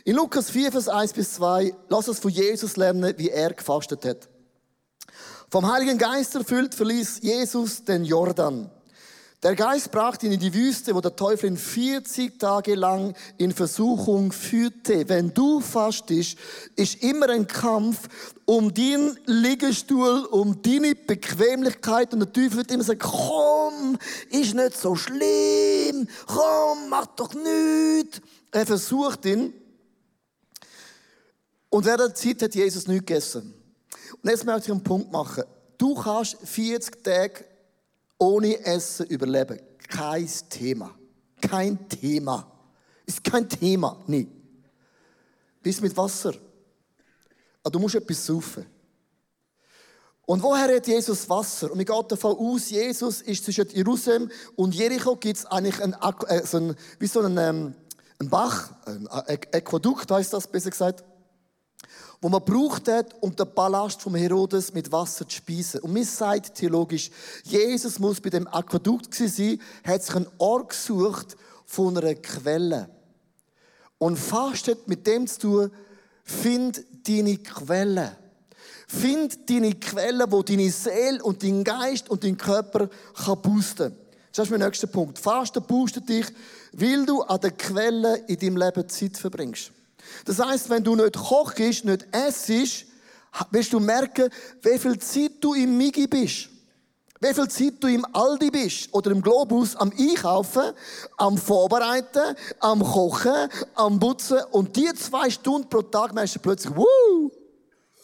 In 0.06 0.16
Lukas 0.16 0.48
4, 0.48 0.72
Vers 0.72 0.88
1 0.88 1.12
bis 1.12 1.34
2, 1.34 1.74
lass 1.90 2.08
uns 2.08 2.18
von 2.18 2.30
Jesus 2.30 2.78
lernen, 2.78 3.12
wie 3.18 3.28
er 3.28 3.52
gefastet 3.52 4.06
hat. 4.06 4.30
Vom 5.50 5.70
Heiligen 5.70 5.98
Geist 5.98 6.34
erfüllt 6.34 6.74
verließ 6.74 7.18
Jesus 7.20 7.84
den 7.84 8.06
Jordan. 8.06 8.70
Der 9.44 9.54
Geist 9.54 9.90
brachte 9.90 10.24
ihn 10.24 10.32
in 10.32 10.40
die 10.40 10.54
Wüste, 10.54 10.94
wo 10.94 11.02
der 11.02 11.16
Teufel 11.16 11.50
ihn 11.50 11.58
40 11.58 12.38
Tage 12.38 12.76
lang 12.76 13.14
in 13.36 13.52
Versuchung 13.52 14.32
führte. 14.32 15.06
Wenn 15.06 15.34
du 15.34 15.60
fastest, 15.60 16.38
ist 16.76 17.02
immer 17.02 17.28
ein 17.28 17.46
Kampf 17.46 18.08
um 18.46 18.72
deinen 18.72 19.18
Liegestuhl, 19.26 20.24
um 20.30 20.62
deine 20.62 20.94
Bequemlichkeit. 20.94 22.14
Und 22.14 22.20
der 22.20 22.32
Teufel 22.32 22.56
wird 22.56 22.72
immer 22.72 22.84
sagen, 22.84 23.00
komm, 23.00 23.98
ist 24.30 24.54
nicht 24.54 24.78
so 24.78 24.96
schlimm, 24.96 26.08
komm, 26.26 26.88
mach 26.88 27.04
doch 27.14 27.34
nichts. 27.34 28.22
Er 28.50 28.64
versucht 28.64 29.26
ihn. 29.26 29.52
Und 31.68 31.84
während 31.84 32.00
der 32.00 32.14
Zeit 32.14 32.40
hat 32.40 32.54
Jesus 32.54 32.88
nichts 32.88 33.04
gegessen. 33.04 33.52
Und 34.22 34.30
jetzt 34.30 34.46
möchte 34.46 34.62
ich 34.62 34.70
einen 34.70 34.82
Punkt 34.82 35.12
machen. 35.12 35.44
Du 35.76 35.94
kannst 35.96 36.38
40 36.42 37.04
Tage 37.04 37.44
ohne 38.18 38.58
Essen 38.64 39.06
überleben. 39.06 39.60
kein 39.88 40.28
Thema. 40.48 40.94
Kein 41.40 41.88
Thema. 41.88 42.50
Ist 43.06 43.22
kein 43.22 43.48
Thema, 43.48 44.02
nie. 44.06 44.28
Bis 45.62 45.80
mit 45.80 45.96
Wasser. 45.96 46.34
Aber 47.62 47.70
du 47.70 47.78
musst 47.78 47.94
etwas 47.94 48.24
saufen. 48.24 48.66
Und 50.26 50.42
woher 50.42 50.74
hat 50.74 50.86
Jesus 50.86 51.28
Wasser? 51.28 51.70
Und 51.70 51.78
wir 51.78 51.84
gehen 51.84 52.08
davon 52.08 52.36
aus, 52.36 52.70
Jesus 52.70 53.20
ist 53.20 53.44
zwischen 53.44 53.68
Jerusalem 53.70 54.30
und 54.56 54.74
Jericho 54.74 55.16
gibt 55.16 55.38
es 55.38 55.46
eigentlich 55.46 55.82
ein, 55.82 55.94
äh, 56.28 56.46
so 56.46 56.58
ein, 56.58 56.76
wie 56.98 57.06
so 57.06 57.20
ein, 57.20 57.36
ähm, 57.36 57.74
ein 58.18 58.30
Bach, 58.30 58.72
ein 58.86 59.06
Aquadukt 59.08 60.10
heißt 60.10 60.32
das 60.32 60.46
besser 60.46 60.70
gesagt, 60.70 61.04
wo 62.20 62.28
man 62.28 62.44
braucht 62.44 62.88
hat, 62.88 63.14
um 63.20 63.36
den 63.36 63.52
Ballast 63.54 64.00
vom 64.00 64.14
Herodes 64.14 64.72
mit 64.72 64.90
Wasser 64.90 65.28
zu 65.28 65.36
speisen. 65.36 65.80
Und 65.80 65.92
mir 65.92 66.04
sagt 66.04 66.54
theologisch, 66.54 67.10
Jesus 67.42 67.98
muss 67.98 68.20
bei 68.20 68.30
dem 68.30 68.46
Aquadukt 68.46 69.14
sein, 69.14 69.60
hat 69.84 70.02
sich 70.02 70.14
einen 70.14 70.28
Ort 70.38 70.70
gesucht 70.70 71.36
von 71.66 71.98
einer 71.98 72.14
Quelle. 72.14 72.88
Und 73.98 74.18
fast 74.18 74.68
hat 74.68 74.88
mit 74.88 75.06
dem 75.06 75.26
zu 75.26 75.38
tun, 75.40 75.70
find 76.22 76.84
deine 77.06 77.36
Quelle. 77.38 78.16
Find 78.86 79.50
deine 79.50 79.74
Quelle, 79.74 80.30
wo 80.30 80.42
deine 80.42 80.70
Seele 80.70 81.22
und 81.22 81.42
dein 81.42 81.64
Geist 81.64 82.08
und 82.10 82.24
dein 82.24 82.36
Körper 82.36 82.88
kann 83.24 83.42
boosten. 83.42 83.96
Das 84.34 84.46
ist 84.46 84.50
mein 84.50 84.60
nächster 84.60 84.88
Punkt. 84.88 85.18
Fasten 85.18 85.62
boostet 85.62 86.08
dich, 86.08 86.26
weil 86.72 87.06
du 87.06 87.22
an 87.22 87.40
der 87.40 87.52
Quelle 87.52 88.16
in 88.26 88.38
deinem 88.38 88.56
Leben 88.56 88.88
Zeit 88.88 89.16
verbringst. 89.16 89.72
Das 90.24 90.38
heißt, 90.38 90.70
wenn 90.70 90.84
du 90.84 90.94
nicht 90.96 91.16
kochst, 91.16 91.84
nicht 91.84 92.06
essst, 92.12 92.86
wirst 93.50 93.72
du 93.72 93.80
merken, 93.80 94.30
wie 94.62 94.78
viel 94.78 94.98
Zeit 94.98 95.32
du 95.40 95.54
im 95.54 95.76
Migi 95.76 96.06
bist. 96.06 96.48
Wie 97.20 97.32
viel 97.32 97.48
Zeit 97.48 97.74
du 97.80 97.86
im 97.86 98.04
Aldi 98.12 98.50
bist 98.50 98.92
oder 98.92 99.10
im 99.10 99.22
Globus 99.22 99.76
am 99.76 99.90
Einkaufen, 99.98 100.72
am 101.16 101.38
Vorbereiten, 101.38 102.36
am 102.60 102.82
Kochen, 102.82 103.48
am 103.74 103.98
Putzen 103.98 104.40
und 104.50 104.76
die 104.76 104.92
zwei 104.94 105.30
Stunden 105.30 105.68
pro 105.68 105.80
Tag 105.80 106.12
merkst 106.12 106.36
du 106.36 106.40
plötzlich, 106.40 106.76
wuh, 106.76 107.30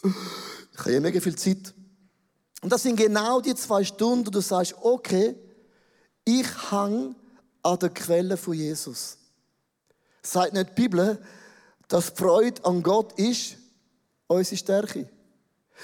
ich 0.03 0.79
habe 0.79 0.93
ja 0.93 0.99
mega 0.99 1.19
viel 1.19 1.35
Zeit. 1.35 1.73
Und 2.61 2.71
das 2.71 2.81
sind 2.83 2.95
genau 2.95 3.41
die 3.41 3.53
zwei 3.53 3.83
Stunden, 3.83 4.25
wo 4.25 4.31
du 4.31 4.41
sagst, 4.41 4.75
okay, 4.81 5.35
ich 6.25 6.71
hang 6.71 7.15
an 7.61 7.79
der 7.79 7.89
Quelle 7.89 8.37
von 8.37 8.53
Jesus. 8.53 9.17
Sagt 10.23 10.53
nicht 10.53 10.69
die 10.69 10.81
Bibel, 10.81 11.19
dass 11.91 12.09
Freude 12.09 12.63
an 12.63 12.81
Gott 12.81 13.19
ist 13.19 13.57
unsere 14.27 14.57
Stärke. 14.57 15.09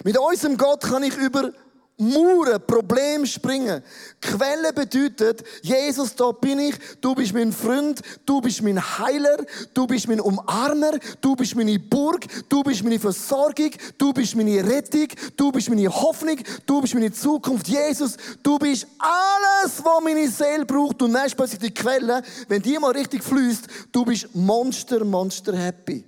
Mit 0.03 0.17
unserem 0.17 0.57
Gott 0.57 0.81
kann 0.81 1.03
ich 1.03 1.15
über 1.17 1.51
Mauern, 1.99 2.61
Problem 2.67 3.25
springen. 3.25 3.81
Quelle 4.21 4.71
bedeutet, 4.71 5.43
Jesus, 5.63 6.15
da 6.15 6.31
bin 6.31 6.59
ich, 6.59 6.75
du 7.01 7.15
bist 7.15 7.33
mein 7.33 7.51
Freund, 7.51 8.01
du 8.23 8.39
bist 8.39 8.61
mein 8.61 8.79
Heiler, 8.79 9.37
du 9.73 9.87
bist 9.87 10.07
mein 10.07 10.21
Umarmer, 10.21 10.99
du 11.21 11.35
bist 11.35 11.55
meine 11.55 11.79
Burg, 11.79 12.27
du 12.49 12.61
bist 12.61 12.83
meine 12.83 12.99
Versorgung, 12.99 13.71
du 13.97 14.13
bist 14.13 14.35
meine 14.35 14.63
Rettung, 14.63 15.07
du 15.35 15.51
bist 15.51 15.69
meine 15.69 15.89
Hoffnung, 15.89 16.37
du 16.67 16.81
bist 16.81 16.93
meine 16.93 17.11
Zukunft. 17.11 17.67
Jesus, 17.67 18.15
du 18.43 18.59
bist 18.59 18.85
alles, 18.99 19.83
was 19.83 20.03
meine 20.03 20.29
Seele 20.29 20.65
braucht. 20.65 21.01
Und 21.01 21.13
dann 21.13 21.31
plötzlich 21.31 21.59
die 21.59 21.73
Quelle, 21.73 22.21
wenn 22.47 22.61
die 22.61 22.77
mal 22.77 22.91
richtig 22.91 23.23
fließt, 23.23 23.67
du 23.91 24.05
bist 24.05 24.35
Monster, 24.35 25.03
Monster 25.03 25.57
happy. 25.57 26.05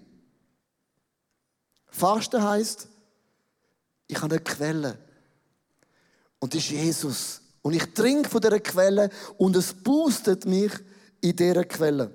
Fasten 1.90 2.44
heißt, 2.44 2.88
ich 4.08 4.22
habe 4.22 4.36
eine 4.36 4.44
Quelle. 4.44 5.09
Und 6.40 6.54
das 6.54 6.62
ist 6.62 6.70
Jesus. 6.72 7.42
Und 7.62 7.74
ich 7.74 7.94
trinke 7.94 8.30
von 8.30 8.42
dieser 8.42 8.60
Quelle 8.60 9.10
und 9.38 9.56
es 9.56 9.74
boostet 9.74 10.46
mich 10.46 10.72
in 11.22 11.36
dieser 11.36 11.66
Quelle. 11.66 12.12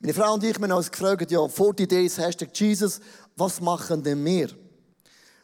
Meine 0.00 0.12
Frau 0.12 0.34
und 0.34 0.44
ich 0.44 0.54
haben 0.54 0.72
uns 0.72 0.90
gefragt, 0.90 1.30
ja, 1.30 1.46
40 1.46 1.88
Days, 1.88 2.18
Hashtag 2.18 2.50
Jesus, 2.52 3.00
was 3.36 3.60
machen 3.60 4.02
denn 4.02 4.22
wir? 4.24 4.50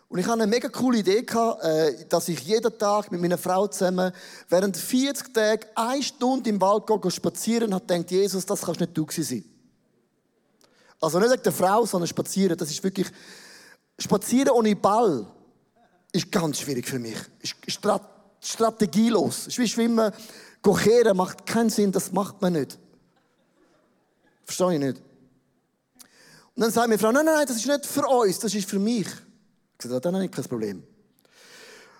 Und 0.08 0.18
ich 0.18 0.26
hatte 0.26 0.42
eine 0.42 0.46
mega 0.46 0.68
coole 0.68 0.98
Idee, 0.98 1.24
äh, 1.62 2.04
dass 2.06 2.28
ich 2.28 2.40
jeden 2.40 2.78
Tag 2.78 3.10
mit 3.10 3.18
meiner 3.18 3.38
Frau 3.38 3.66
zusammen 3.66 4.12
während 4.50 4.76
40 4.76 5.32
Tagen 5.32 5.64
eine 5.74 6.02
Stunde 6.02 6.50
im 6.50 6.60
Wald 6.60 6.86
gehe, 6.86 7.10
spazieren 7.10 7.72
und 7.72 7.88
denkt, 7.88 8.10
Jesus, 8.10 8.44
das 8.44 8.60
kannst 8.60 8.80
nicht 8.80 8.96
du 8.96 9.06
sein. 9.08 9.42
Also 11.00 11.18
nicht 11.18 11.32
wegen 11.32 11.42
der 11.42 11.52
Frau, 11.52 11.86
sondern 11.86 12.08
spazieren. 12.08 12.58
Das 12.58 12.70
ist 12.70 12.84
wirklich, 12.84 13.06
spazieren 13.98 14.50
ohne 14.50 14.76
Ball 14.76 15.26
ist 16.12 16.30
ganz 16.30 16.60
schwierig 16.60 16.86
für 16.86 16.98
mich. 16.98 17.16
Ist 17.40 17.56
Strat 17.68 18.02
strategielos. 18.40 19.46
Ist 19.46 19.58
wie 19.58 19.68
Schwimmen. 19.68 20.12
Kochieren 20.60 21.16
macht 21.16 21.46
keinen 21.46 21.70
Sinn, 21.70 21.90
das 21.90 22.12
macht 22.12 22.40
man 22.40 22.52
nicht. 22.52 22.78
Verstehe 24.44 24.74
ich 24.74 24.80
nicht. 24.80 25.02
Und 26.54 26.62
dann 26.62 26.70
sagt 26.70 26.88
meine 26.88 26.98
Frau, 26.98 27.10
nein, 27.10 27.24
nein, 27.24 27.34
nein, 27.34 27.46
das 27.46 27.56
ist 27.56 27.66
nicht 27.66 27.86
für 27.86 28.06
uns, 28.06 28.38
das 28.38 28.54
ist 28.54 28.68
für 28.68 28.78
mich. 28.78 29.06
Ich 29.78 29.88
sage, 29.88 30.00
dann 30.00 30.14
habe 30.14 30.24
ich 30.26 30.30
kein 30.30 30.44
Problem. 30.44 30.82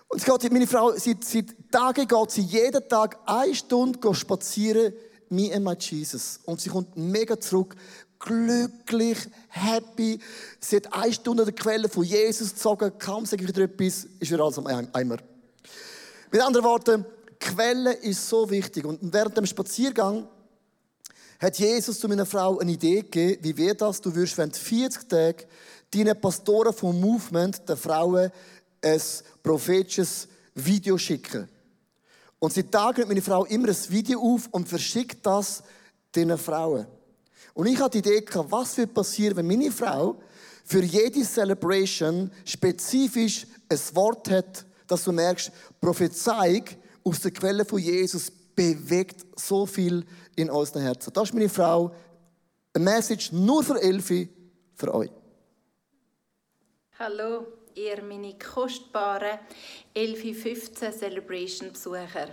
Und 0.07 0.19
es 0.19 0.25
geht, 0.25 0.51
meine 0.51 0.67
Frau, 0.67 0.91
seit, 0.95 1.23
seit 1.23 1.71
Tagen 1.71 2.07
geht 2.07 2.31
sie 2.31 2.41
jeden 2.41 2.87
Tag 2.87 3.19
eine 3.25 3.55
Stunde 3.55 4.13
spazieren, 4.13 4.93
me 5.29 5.51
and 5.53 5.65
my 5.65 5.73
Jesus. 5.73 6.39
Und 6.45 6.61
sie 6.61 6.69
kommt 6.69 6.95
mega 6.95 7.39
zurück, 7.39 7.75
glücklich, 8.23 9.17
happy. 9.49 10.19
Sie 10.59 10.77
hat 10.77 10.93
eine 10.93 11.13
Stunde 11.13 11.45
der 11.45 11.53
Quelle 11.53 11.89
von 11.89 12.03
Jesus 12.03 12.53
gezogen. 12.53 12.91
Kaum 12.97 13.25
sage 13.25 13.43
ich 13.43 13.49
wieder 13.49 13.63
etwas, 13.63 14.07
ist 14.19 14.31
wieder 14.31 14.43
alles 14.43 14.57
am 14.57 14.67
Eimer. 14.67 15.17
Mit 16.31 16.41
anderen 16.41 16.65
Worten, 16.65 17.05
Quelle 17.39 17.93
ist 17.93 18.27
so 18.27 18.49
wichtig. 18.49 18.85
Und 18.85 18.99
während 19.13 19.35
dem 19.37 19.45
Spaziergang 19.45 20.27
hat 21.39 21.59
Jesus 21.59 21.99
zu 21.99 22.07
meiner 22.07 22.25
Frau 22.25 22.59
eine 22.59 22.71
Idee 22.71 23.01
gegeben, 23.01 23.43
wie 23.43 23.57
wäre 23.57 23.75
das, 23.75 23.99
du 23.99 24.15
würdest 24.15 24.37
während 24.37 24.55
40 24.55 25.09
Tagen 25.09 25.43
deinen 25.91 26.19
Pastoren 26.19 26.73
vom 26.73 26.99
Movement, 26.99 27.67
der 27.67 27.77
Frauen, 27.77 28.31
ein 28.81 29.01
prophetisches 29.43 30.27
Video 30.55 30.97
schicken. 30.97 31.49
Und 32.39 32.53
sie 32.53 32.63
tagen 32.63 33.07
meine 33.07 33.21
Frau 33.21 33.45
immer 33.45 33.69
ein 33.69 33.89
Video 33.89 34.21
auf 34.21 34.47
und 34.51 34.67
verschickt 34.67 35.25
das 35.25 35.63
den 36.15 36.37
Frauen. 36.37 36.87
Und 37.53 37.67
ich 37.67 37.79
hatte 37.79 38.01
die 38.01 38.09
Idee 38.09 38.25
was 38.33 38.77
wird 38.77 38.93
passieren, 38.93 39.37
wenn 39.37 39.47
meine 39.47 39.71
Frau 39.71 40.19
für 40.65 40.83
jede 40.83 41.23
Celebration 41.23 42.31
spezifisch 42.45 43.45
ein 43.69 43.79
Wort 43.93 44.29
hat, 44.29 44.65
dass 44.87 45.03
du 45.03 45.11
merkst, 45.11 45.51
Prophezeiung 45.79 46.65
aus 47.03 47.19
der 47.19 47.31
Quelle 47.31 47.65
von 47.65 47.79
Jesus 47.79 48.31
bewegt 48.55 49.25
so 49.35 49.65
viel 49.65 50.05
in 50.35 50.49
unseren 50.49 50.83
Herzen. 50.83 51.11
Das 51.13 51.29
ist 51.29 51.33
meine 51.33 51.49
Frau. 51.49 51.93
Eine 52.73 52.85
Message 52.85 53.31
nur 53.31 53.63
für 53.63 53.79
Elfi, 53.81 54.29
für 54.75 54.93
euch. 54.93 55.11
Hallo, 56.97 57.45
ihr 57.75 58.01
meine 58.03 58.35
kostbaren 58.37 59.39
Elfi 59.93 60.33
15 60.33 60.93
Celebration 60.93 61.71
Besucher. 61.71 62.29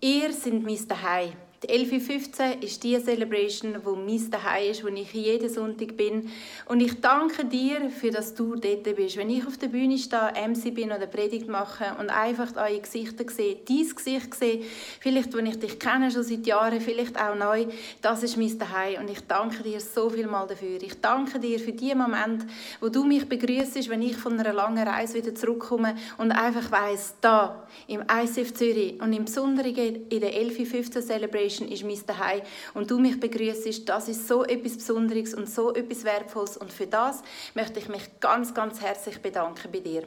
Ihr 0.00 0.32
seid 0.32 0.62
mein 0.62 0.78
Zuhause. 0.78 1.32
Die 1.62 1.68
11.15 1.68 2.60
ist 2.64 2.82
die 2.82 2.98
Celebration, 2.98 3.76
wo 3.84 3.94
mein 3.94 4.28
Daheim 4.32 4.72
ist, 4.72 4.82
wo 4.82 4.88
ich 4.88 5.12
jeden 5.12 5.48
Sonntag 5.48 5.96
bin. 5.96 6.28
Und 6.66 6.80
ich 6.80 7.00
danke 7.00 7.44
dir, 7.44 7.88
für 7.88 8.10
dass 8.10 8.34
du 8.34 8.56
dort 8.56 8.82
bist. 8.96 9.16
Wenn 9.16 9.30
ich 9.30 9.46
auf 9.46 9.58
der 9.58 9.68
Bühne 9.68 9.96
stehe, 9.96 10.32
MC 10.48 10.74
bin 10.74 10.90
oder 10.90 11.06
Predigt 11.06 11.46
mache 11.46 11.94
und 12.00 12.10
einfach 12.10 12.56
eure 12.56 12.80
Gesichter 12.80 13.24
sehe, 13.30 13.58
dein 13.64 13.88
Gesicht 13.94 14.34
sehe, 14.34 14.62
vielleicht, 14.98 15.34
wenn 15.34 15.46
ich 15.46 15.60
dich 15.60 15.78
kenne 15.78 16.10
schon 16.10 16.24
seit 16.24 16.44
Jahren, 16.48 16.80
vielleicht 16.80 17.16
auch 17.16 17.36
neu, 17.36 17.66
das 18.00 18.24
ist 18.24 18.36
mein 18.36 18.58
Daheim. 18.58 19.02
Und 19.02 19.10
ich 19.10 19.20
danke 19.20 19.62
dir 19.62 19.78
so 19.78 20.10
viel 20.10 20.26
mal 20.26 20.48
dafür. 20.48 20.82
Ich 20.82 21.00
danke 21.00 21.38
dir 21.38 21.60
für 21.60 21.72
die 21.72 21.94
Momente, 21.94 22.44
wo 22.80 22.88
du 22.88 23.04
mich 23.04 23.28
begrüßt, 23.28 23.88
wenn 23.88 24.02
ich 24.02 24.16
von 24.16 24.36
einer 24.36 24.52
langen 24.52 24.84
Reise 24.84 25.14
wieder 25.14 25.32
zurückkomme 25.32 25.94
und 26.18 26.32
einfach 26.32 26.72
weiss, 26.72 27.14
da 27.20 27.68
im 27.86 28.02
ICF 28.02 28.52
Zürich 28.52 29.00
und 29.00 29.12
im 29.12 29.26
Besonderen 29.26 30.08
in 30.08 30.20
der 30.20 30.34
11.15 30.34 31.02
Celebration 31.02 31.51
Celebration 31.52 31.68
ist 31.68 31.84
mein 31.84 32.06
Daheim 32.06 32.42
und 32.74 32.90
du 32.90 32.98
mich 32.98 33.18
begrüßt, 33.18 33.88
das 33.88 34.08
ist 34.08 34.26
so 34.26 34.44
etwas 34.44 34.76
Besonderes 34.76 35.34
und 35.34 35.48
so 35.48 35.74
etwas 35.74 36.04
Wertvolles 36.04 36.56
und 36.56 36.72
für 36.72 36.86
das 36.86 37.22
möchte 37.54 37.78
ich 37.78 37.88
mich 37.88 38.02
ganz, 38.20 38.54
ganz 38.54 38.80
herzlich 38.80 39.18
bedanken 39.18 39.70
bei 39.72 39.80
dir. 39.80 40.04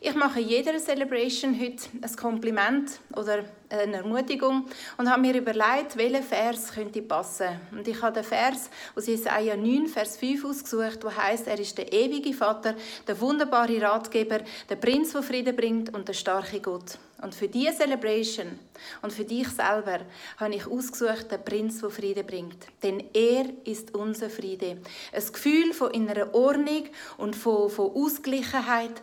Ich 0.00 0.14
mache 0.14 0.40
jeder 0.40 0.78
Celebration 0.78 1.58
heute 1.60 1.84
ein 2.00 2.16
Kompliment 2.16 3.00
oder 3.14 3.44
eine 3.68 3.96
Ermutigung 3.98 4.66
und 4.96 5.10
habe 5.10 5.20
mir 5.20 5.36
überlegt, 5.36 5.96
welcher 5.96 6.22
Vers 6.22 6.72
könnte 6.72 7.02
passen. 7.02 7.60
Und 7.72 7.86
ich 7.86 8.00
habe 8.00 8.14
den 8.14 8.24
Vers 8.24 8.70
aus 8.94 9.06
Jesaja 9.06 9.56
9, 9.56 9.86
Vers 9.86 10.16
5 10.16 10.44
ausgesucht, 10.44 11.02
wo 11.02 11.10
heißt, 11.10 11.46
er 11.48 11.58
ist 11.58 11.76
der 11.76 11.92
ewige 11.92 12.32
Vater, 12.32 12.74
der 13.06 13.20
wunderbare 13.20 13.80
Ratgeber, 13.80 14.40
der 14.68 14.76
Prinz, 14.76 15.12
der 15.12 15.22
Frieden 15.22 15.56
bringt 15.56 15.94
und 15.94 16.08
der 16.08 16.14
starke 16.14 16.60
Gott. 16.60 16.98
Und 17.22 17.34
für 17.34 17.48
diese 17.48 17.72
Celebration 17.72 18.58
und 19.00 19.12
für 19.12 19.24
dich 19.24 19.48
selber 19.48 20.00
habe 20.36 20.54
ich 20.54 20.66
ausgesucht, 20.66 21.30
den 21.30 21.42
Prinz, 21.42 21.80
der 21.80 21.90
Frieden 21.90 22.26
bringt. 22.26 22.66
Denn 22.82 23.02
er 23.14 23.46
ist 23.64 23.94
unser 23.94 24.28
Friede. 24.28 24.78
Ein 25.12 25.32
Gefühl 25.32 25.72
von 25.72 25.92
innerer 25.92 26.34
Ordnung 26.34 26.84
und 27.16 27.34
von, 27.34 27.70
von 27.70 27.90
Ausgleichheit. 27.92 29.02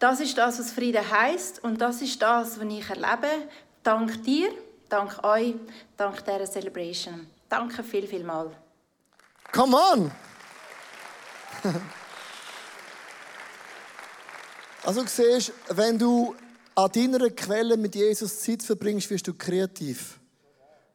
Das 0.00 0.18
ist 0.18 0.36
das, 0.36 0.58
was 0.58 0.72
Frieden 0.72 1.08
heißt 1.08 1.62
und 1.62 1.80
das 1.80 2.02
ist 2.02 2.20
das, 2.20 2.58
was 2.58 2.66
ich 2.66 2.90
erlebe. 2.90 3.28
Dank 3.82 4.22
dir, 4.22 4.52
Dank 4.92 5.24
euch, 5.24 5.54
dank 5.96 6.22
dieser 6.22 6.44
Celebration. 6.44 7.26
Danke 7.48 7.82
viel, 7.82 8.06
viel 8.06 8.22
mal. 8.24 8.50
Come 9.50 9.74
on! 9.74 10.10
Also 14.84 15.02
du 15.02 15.08
siehst, 15.08 15.52
wenn 15.68 15.96
du 15.96 16.34
an 16.74 16.90
deiner 16.90 17.30
Quelle 17.30 17.76
mit 17.76 17.94
Jesus 17.94 18.40
Zeit 18.40 18.64
verbringst, 18.64 19.08
wirst 19.10 19.28
du 19.28 19.32
kreativ. 19.32 20.18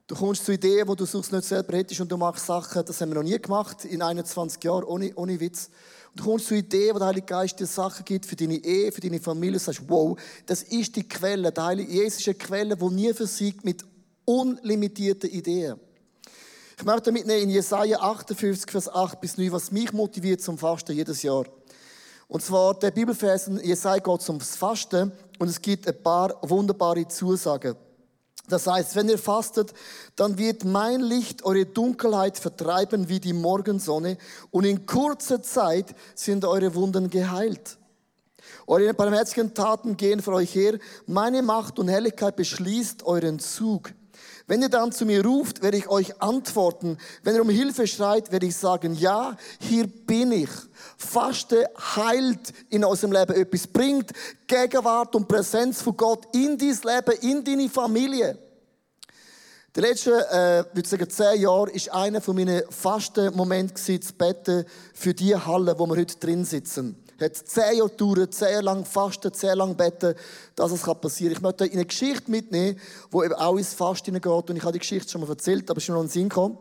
Du 0.07 0.13
kommst 0.13 0.43
zu 0.43 0.51
Ideen, 0.51 0.85
die 0.85 0.95
du 0.97 1.05
sonst 1.05 1.31
nicht 1.31 1.45
selber 1.45 1.77
hättest 1.77 2.01
und 2.01 2.11
du 2.11 2.17
machst 2.17 2.45
Sachen, 2.45 2.83
das 2.85 2.99
haben 2.99 3.11
wir 3.11 3.15
noch 3.15 3.23
nie 3.23 3.39
gemacht, 3.39 3.85
in 3.85 4.01
21 4.01 4.61
Jahren, 4.61 4.83
ohne, 4.83 5.13
ohne 5.15 5.39
Witz. 5.39 5.69
Du 6.17 6.23
kommst 6.23 6.47
zu 6.47 6.55
Ideen, 6.55 6.95
wo 6.95 6.99
der 6.99 7.07
Heilige 7.09 7.27
Geist 7.27 7.59
dir 7.59 7.67
Sachen 7.67 8.03
gibt 8.03 8.25
für 8.25 8.35
deine 8.35 8.55
Ehe, 8.55 8.91
für 8.91 9.01
deine 9.01 9.19
Familie. 9.19 9.53
Du 9.53 9.59
sagst, 9.59 9.83
wow, 9.87 10.17
das 10.47 10.63
ist 10.63 10.95
die 10.95 11.07
Quelle. 11.07 11.51
Der 11.51 11.65
Heilige 11.65 11.91
Jesus 11.91 12.19
ist 12.19 12.27
eine 12.27 12.35
Quelle, 12.35 12.75
die 12.75 12.89
nie 12.89 13.13
versiegt 13.13 13.63
mit 13.63 13.85
unlimitierten 14.25 15.29
Ideen. 15.29 15.79
Ich 16.75 16.83
möchte 16.83 17.11
mitnehmen 17.11 17.43
in 17.43 17.49
Jesaja 17.51 17.99
58, 17.99 18.69
Vers 18.69 18.89
8 18.89 19.21
bis 19.21 19.37
9, 19.37 19.51
was 19.51 19.71
mich 19.71 19.93
motiviert 19.93 20.41
zum 20.41 20.57
Fasten 20.57 20.95
jedes 20.95 21.21
Jahr. 21.21 21.45
Und 22.27 22.43
zwar 22.43 22.73
der 22.73 22.91
Bibelvers 22.91 23.47
in 23.47 23.59
Jesaja 23.59 23.99
geht 23.99 24.29
ums 24.29 24.55
Fasten 24.55 25.11
und 25.37 25.47
es 25.47 25.61
gibt 25.61 25.87
ein 25.87 26.01
paar 26.01 26.35
wunderbare 26.41 27.07
Zusagen. 27.07 27.75
Das 28.49 28.65
heißt, 28.65 28.95
wenn 28.95 29.09
ihr 29.09 29.17
fastet, 29.17 29.73
dann 30.15 30.37
wird 30.37 30.63
mein 30.63 31.01
Licht 31.01 31.43
eure 31.43 31.65
Dunkelheit 31.65 32.37
vertreiben 32.37 33.09
wie 33.09 33.19
die 33.19 33.33
Morgensonne 33.33 34.17
und 34.51 34.63
in 34.63 34.85
kurzer 34.85 35.41
Zeit 35.41 35.93
sind 36.15 36.45
eure 36.45 36.73
Wunden 36.73 37.09
geheilt. 37.09 37.77
Eure 38.65 38.93
barmherzigen 38.93 39.53
Taten 39.53 39.97
gehen 39.97 40.21
für 40.21 40.33
euch 40.33 40.55
her. 40.55 40.79
Meine 41.05 41.41
Macht 41.41 41.79
und 41.79 41.89
Helligkeit 41.89 42.35
beschließt 42.35 43.03
euren 43.03 43.39
Zug. 43.39 43.91
Wenn 44.45 44.61
ihr 44.61 44.69
dann 44.69 44.93
zu 44.93 45.05
mir 45.05 45.25
ruft, 45.25 45.61
werde 45.61 45.77
ich 45.77 45.89
euch 45.89 46.21
antworten. 46.21 46.97
Wenn 47.23 47.35
ihr 47.35 47.41
um 47.41 47.49
Hilfe 47.49 47.85
schreit, 47.85 48.31
werde 48.31 48.45
ich 48.45 48.55
sagen, 48.55 48.93
ja, 48.95 49.35
hier 49.59 49.87
bin 49.87 50.31
ich. 50.31 50.49
Faste 50.97 51.69
heilt 51.95 52.53
in 52.69 52.83
unserem 52.83 53.13
Leben 53.13 53.33
etwas, 53.33 53.67
bringt 53.67 54.11
Gegenwart 54.47 55.15
und 55.15 55.27
Präsenz 55.27 55.81
von 55.81 55.95
Gott 55.95 56.27
in 56.33 56.57
dein 56.57 56.69
Leben, 56.69 57.21
in 57.21 57.43
deine 57.43 57.69
Familie. 57.69 58.37
Die 59.75 59.81
letzten, 59.81 60.13
äh, 60.13 60.65
würde 60.73 60.89
sagen, 60.89 61.09
zehn 61.09 61.41
Jahre 61.41 61.69
ist 61.69 61.91
einer 61.93 62.19
von 62.19 62.35
meinen 62.35 62.63
fasten 62.71 63.35
Momenten 63.35 64.01
zu 64.01 64.13
beten 64.13 64.65
für 64.93 65.13
die 65.13 65.35
Halle, 65.35 65.77
wo 65.77 65.85
wir 65.85 65.97
heute 65.97 66.17
drin 66.17 66.43
sitzen 66.45 67.03
hat 67.19 67.35
zehn 67.35 67.77
Jahre 67.77 67.89
gedauert, 67.89 68.33
zehn 68.33 68.49
Jahre 68.49 68.63
lang 68.63 68.85
fasten, 68.85 69.33
zehn 69.33 69.47
Jahre 69.47 69.59
lang 69.59 69.75
beten, 69.75 70.15
dass 70.55 70.71
es 70.71 70.81
passieren 70.81 71.33
kann. 71.33 71.37
Ich 71.37 71.41
möchte 71.41 71.65
in 71.65 71.73
eine 71.73 71.85
Geschichte 71.85 72.29
mitnehmen, 72.29 72.79
die 73.11 73.17
eben 73.17 73.33
auch 73.33 73.57
ins 73.57 73.73
Fasten 73.73 74.13
geht. 74.13 74.25
Und 74.25 74.55
ich 74.55 74.63
habe 74.63 74.73
die 74.73 74.79
Geschichte 74.79 75.09
schon 75.09 75.21
mal 75.21 75.29
erzählt, 75.29 75.69
aber 75.69 75.77
es 75.77 75.83
ist 75.83 75.89
mir 75.89 75.95
noch 75.95 76.01
in 76.01 76.07
den 76.07 76.13
Sinn 76.13 76.29
gekommen. 76.29 76.57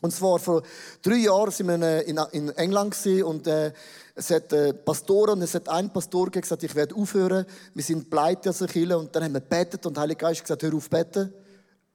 Und 0.00 0.12
zwar 0.12 0.38
vor 0.38 0.62
drei 1.02 1.16
Jahren 1.16 1.50
sind 1.50 1.68
wir 1.68 2.06
in, 2.06 2.18
in 2.32 2.48
England 2.50 2.94
und 3.24 3.46
äh, 3.46 3.72
es 4.14 4.30
hat 4.30 4.52
äh, 4.52 4.72
Pastoren 4.72 5.38
und 5.38 5.42
es 5.42 5.54
hat 5.54 5.68
ein 5.68 5.92
Pastor 5.92 6.30
gesagt, 6.30 6.62
ich 6.62 6.74
werde 6.74 6.94
aufhören. 6.94 7.46
Wir 7.74 7.82
sind 7.82 8.08
pleite 8.10 8.50
als 8.50 8.64
Kirche 8.66 8.96
und 8.96 9.14
dann 9.14 9.24
haben 9.24 9.34
wir 9.34 9.40
gebetet 9.40 9.84
und 9.86 9.94
der 9.94 10.02
Heilige 10.02 10.18
Geist 10.18 10.42
gesagt, 10.42 10.62
hör 10.62 10.74
auf 10.74 10.88
beten, 10.88 11.32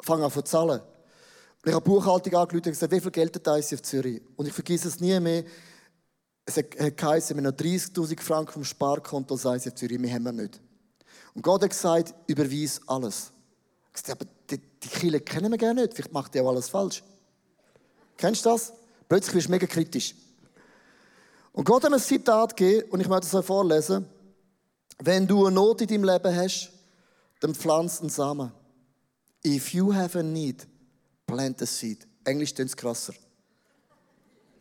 fang 0.02 0.24
an 0.24 0.32
zu 0.32 0.42
zahlen. 0.42 0.82
Und 0.82 1.70
ich 1.70 1.74
habe 1.74 1.84
Buchhaltung 1.84 2.34
angerufen 2.34 2.66
und 2.66 2.72
gesagt, 2.72 2.92
wie 2.92 3.00
viel 3.00 3.12
Geld 3.12 3.36
hat 3.36 3.48
das 3.48 3.74
auf 3.74 3.82
Zürich? 3.84 4.22
Und 4.36 4.48
ich 4.48 4.54
vergesse 4.54 4.88
es 4.88 5.00
nie 5.00 5.20
mehr. 5.20 5.44
Es 6.44 6.58
hat 6.58 6.98
geheißen, 6.98 7.38
wir 7.38 7.44
haben 7.44 7.52
noch 7.52 7.58
30.000 7.58 8.20
Franken 8.20 8.52
vom 8.54 8.64
Sparkonto 8.64 9.36
es 9.36 9.66
in 9.66 9.76
Zürich, 9.76 10.02
wir 10.02 10.12
haben 10.12 10.24
wir 10.24 10.32
nicht. 10.32 10.60
Und 11.36 11.44
Gott 11.44 11.62
hat 11.62 11.70
gesagt, 11.70 12.16
überweis 12.28 12.82
alles. 12.88 13.32
Ich 13.88 14.02
gesagt, 14.02 14.22
aber 14.22 14.32
die, 14.50 14.58
die 14.58 14.88
Kirche 14.88 15.22
kennen 15.22 15.52
wir 15.52 15.58
gerne 15.58 15.82
nicht, 15.82 15.94
vielleicht 15.94 16.14
macht 16.14 16.34
ihr 16.34 16.44
auch 16.44 16.50
alles 16.50 16.70
falsch. 16.70 17.04
Kennst 18.22 18.46
du 18.46 18.52
das? 18.52 18.72
Plötzlich 19.10 19.34
wirst 19.34 19.48
du 19.48 19.52
mega 19.52 19.66
kritisch. 19.66 20.14
Und 21.54 21.64
Gott 21.66 21.84
hat 21.84 21.90
mir 21.90 21.98
ein 21.98 22.02
Zitat 22.02 22.56
gegeben, 22.56 22.92
und 22.92 23.00
ich 23.00 23.08
möchte 23.08 23.26
es 23.26 23.34
euch 23.34 23.46
vorlesen. 23.46 24.06
Wenn 25.00 25.26
du 25.26 25.48
eine 25.48 25.56
Not 25.56 25.82
in 25.82 25.88
deinem 25.88 26.04
Leben 26.04 26.36
hast, 26.36 26.72
dann 27.40 27.56
pflanz 27.56 28.00
einen 28.00 28.10
Samen. 28.10 28.52
If 29.44 29.74
you 29.74 29.92
have 29.92 30.18
a 30.20 30.22
need, 30.22 30.68
plant 31.26 31.64
a 31.64 31.66
seed. 31.66 32.08
Englisch 32.24 32.54
klingt 32.54 32.70
es 32.70 32.78
krasser. 32.78 33.14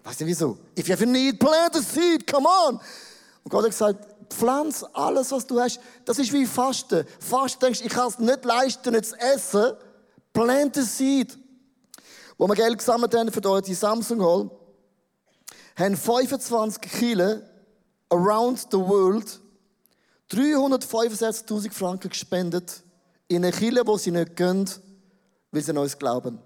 Weißt 0.05 0.23
du 0.23 0.27
wieso? 0.27 0.57
If 0.79 0.89
you 0.89 0.95
have 0.95 1.05
a 1.05 1.07
need, 1.07 1.39
plant 1.39 1.77
a 1.77 1.83
seed, 1.83 2.27
come 2.27 2.49
on. 2.49 2.81
Und 3.45 3.51
Gott 3.51 3.65
hat 3.65 3.73
gesagt, 3.73 4.33
pflanz 4.33 4.83
alles, 4.95 5.31
was 5.33 5.47
du 5.47 5.61
hast. 5.61 5.79
Das 6.07 6.19
ist 6.19 6.33
wie 6.33 6.47
Fasten. 6.47 7.05
Fasten 7.19 7.61
denkst, 7.61 7.83
ich 7.85 7.93
kann 7.93 8.09
es 8.09 8.19
nicht 8.19 8.43
leisten, 8.43 8.95
nicht 8.95 9.05
zu 9.05 9.17
essen. 9.19 9.75
Plant 10.33 10.79
a 10.79 10.83
seed. 10.83 11.37
Wo 12.41 12.49
wir 12.49 12.55
Geld 12.55 12.79
gesammelt 12.79 13.15
haben 13.15 13.31
für 13.31 13.61
die 13.61 13.75
Samsung 13.75 14.23
Hall, 14.23 14.51
haben 15.77 15.95
25 15.95 16.81
Kilo 16.91 17.43
around 18.09 18.61
the 18.71 18.79
world 18.79 19.39
365.000 20.31 21.71
Franken 21.71 22.09
gespendet 22.09 22.83
in 23.29 23.45
eine 23.45 23.53
Kille, 23.53 23.87
wo 23.87 23.99
sie 23.99 24.11
nicht 24.11 24.37
gehen, 24.37 24.71
weil 25.53 25.61
sie 25.61 25.71
an 25.73 25.77
uns 25.77 25.99
glauben. 25.99 26.39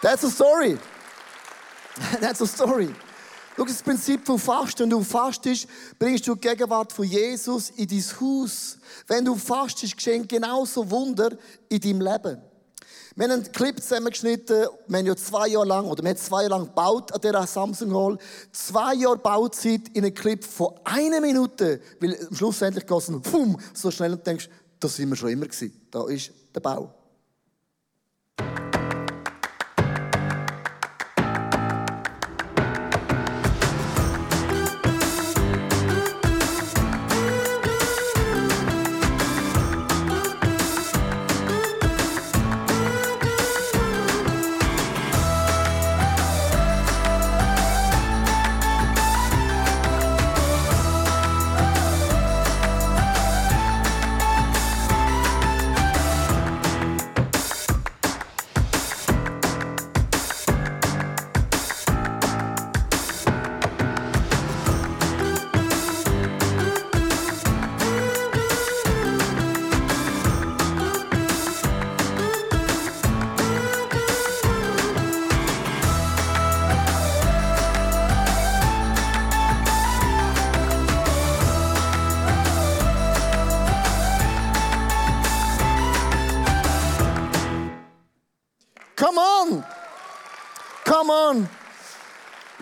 That's 0.00 0.24
a 0.24 0.30
story. 0.30 0.78
That's 2.22 2.40
a 2.40 2.46
story. 2.46 2.88
Schau, 3.56 3.64
das 3.64 3.82
Prinzip 3.82 4.26
von 4.26 4.38
Fasten. 4.38 4.82
Wenn 4.82 4.90
du 4.90 5.02
fastest, 5.02 5.66
bringst 5.98 6.26
du 6.26 6.34
die 6.34 6.46
Gegenwart 6.46 6.92
von 6.92 7.06
Jesus 7.06 7.70
in 7.70 7.88
dein 7.88 8.04
Haus. 8.20 8.76
Wenn 9.06 9.24
du 9.24 9.34
fastest, 9.34 9.96
geschehen 9.96 10.28
genauso 10.28 10.90
Wunder 10.90 11.30
in 11.70 11.80
deinem 11.80 12.02
Leben. 12.02 12.42
Wir 13.14 13.24
haben 13.24 13.32
einen 13.32 13.52
Clip 13.52 13.80
zusammengeschnitten. 13.80 14.66
Wir 14.86 14.98
haben 14.98 15.06
ja 15.06 15.16
zwei 15.16 15.48
Jahre 15.48 15.66
lang, 15.66 15.86
oder 15.86 16.02
wir 16.02 16.10
haben 16.10 16.18
zwei 16.18 16.42
Jahre 16.42 16.50
lang 16.50 16.66
gebaut 16.66 17.12
an 17.12 17.20
dieser 17.22 17.46
Samsung 17.46 17.94
Hall. 17.94 18.18
Zwei 18.52 18.94
Jahre 18.94 19.16
Bauzeit 19.16 19.88
in 19.94 20.04
einem 20.04 20.12
Clip 20.12 20.44
von 20.44 20.74
einer 20.84 21.22
Minute. 21.22 21.80
Weil 21.98 22.14
am 22.28 22.36
Schluss 22.36 22.60
endlich 22.60 22.86
geht 22.86 22.98
es 22.98 23.10
so 23.72 23.90
schnell 23.90 24.12
und 24.12 24.26
denkst, 24.26 24.50
das 24.78 24.96
sind 24.96 25.08
wir 25.08 25.16
schon 25.16 25.30
immer 25.30 25.46
gewesen. 25.46 25.88
Da 25.90 26.06
ist 26.06 26.30
der 26.54 26.60
Bau. 26.60 26.92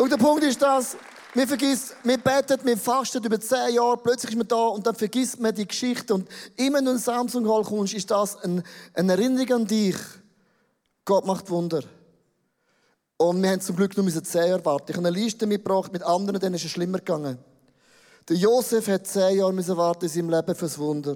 Und 0.05 0.11
der 0.11 0.19
Punkt 0.19 0.45
ist 0.45 0.61
das, 0.61 0.99
wir 1.33 1.49
vergisst, 1.49 1.97
wir 2.03 2.19
beten, 2.19 2.61
wir 2.63 2.77
fasten 2.77 3.25
über 3.25 3.41
zehn 3.41 3.73
Jahre, 3.73 3.97
plötzlich 3.97 4.33
ist 4.33 4.37
man 4.37 4.47
da 4.47 4.67
und 4.67 4.87
dann 4.87 4.95
vergisst 4.95 5.41
man 5.41 5.55
die 5.55 5.67
Geschichte. 5.67 6.13
Und 6.13 6.29
immer 6.57 6.77
wenn 6.77 6.85
du 6.85 6.91
in 6.91 6.99
Samsung 6.99 7.49
Hall 7.49 7.63
kommst, 7.63 7.95
ist 7.95 8.11
das 8.11 8.37
ein, 8.45 8.63
eine 8.93 9.13
Erinnerung 9.13 9.63
an 9.63 9.67
dich. 9.67 9.97
Gott 11.07 11.25
macht 11.25 11.49
Wunder. 11.49 11.83
Und 13.17 13.43
wir 13.43 13.49
haben 13.49 13.63
zum 13.63 13.77
Glück 13.77 13.97
nur 13.97 14.07
zehn 14.07 14.47
Jahre 14.47 14.63
warten. 14.67 14.91
Ich 14.91 14.97
habe 14.99 15.09
eine 15.09 15.19
Liste 15.19 15.47
mitgebracht 15.47 15.91
mit 15.91 16.03
anderen, 16.03 16.39
denen 16.39 16.57
ist 16.57 16.67
es 16.67 16.71
schlimmer 16.71 16.99
gegangen. 16.99 17.39
Der 18.29 18.37
Josef 18.37 18.87
hat 18.89 19.07
zehn 19.07 19.39
Jahre 19.39 19.77
warten 19.79 20.05
in 20.05 20.11
seinem 20.11 20.29
Leben 20.29 20.55
fürs 20.55 20.79
Wunder. 20.79 21.15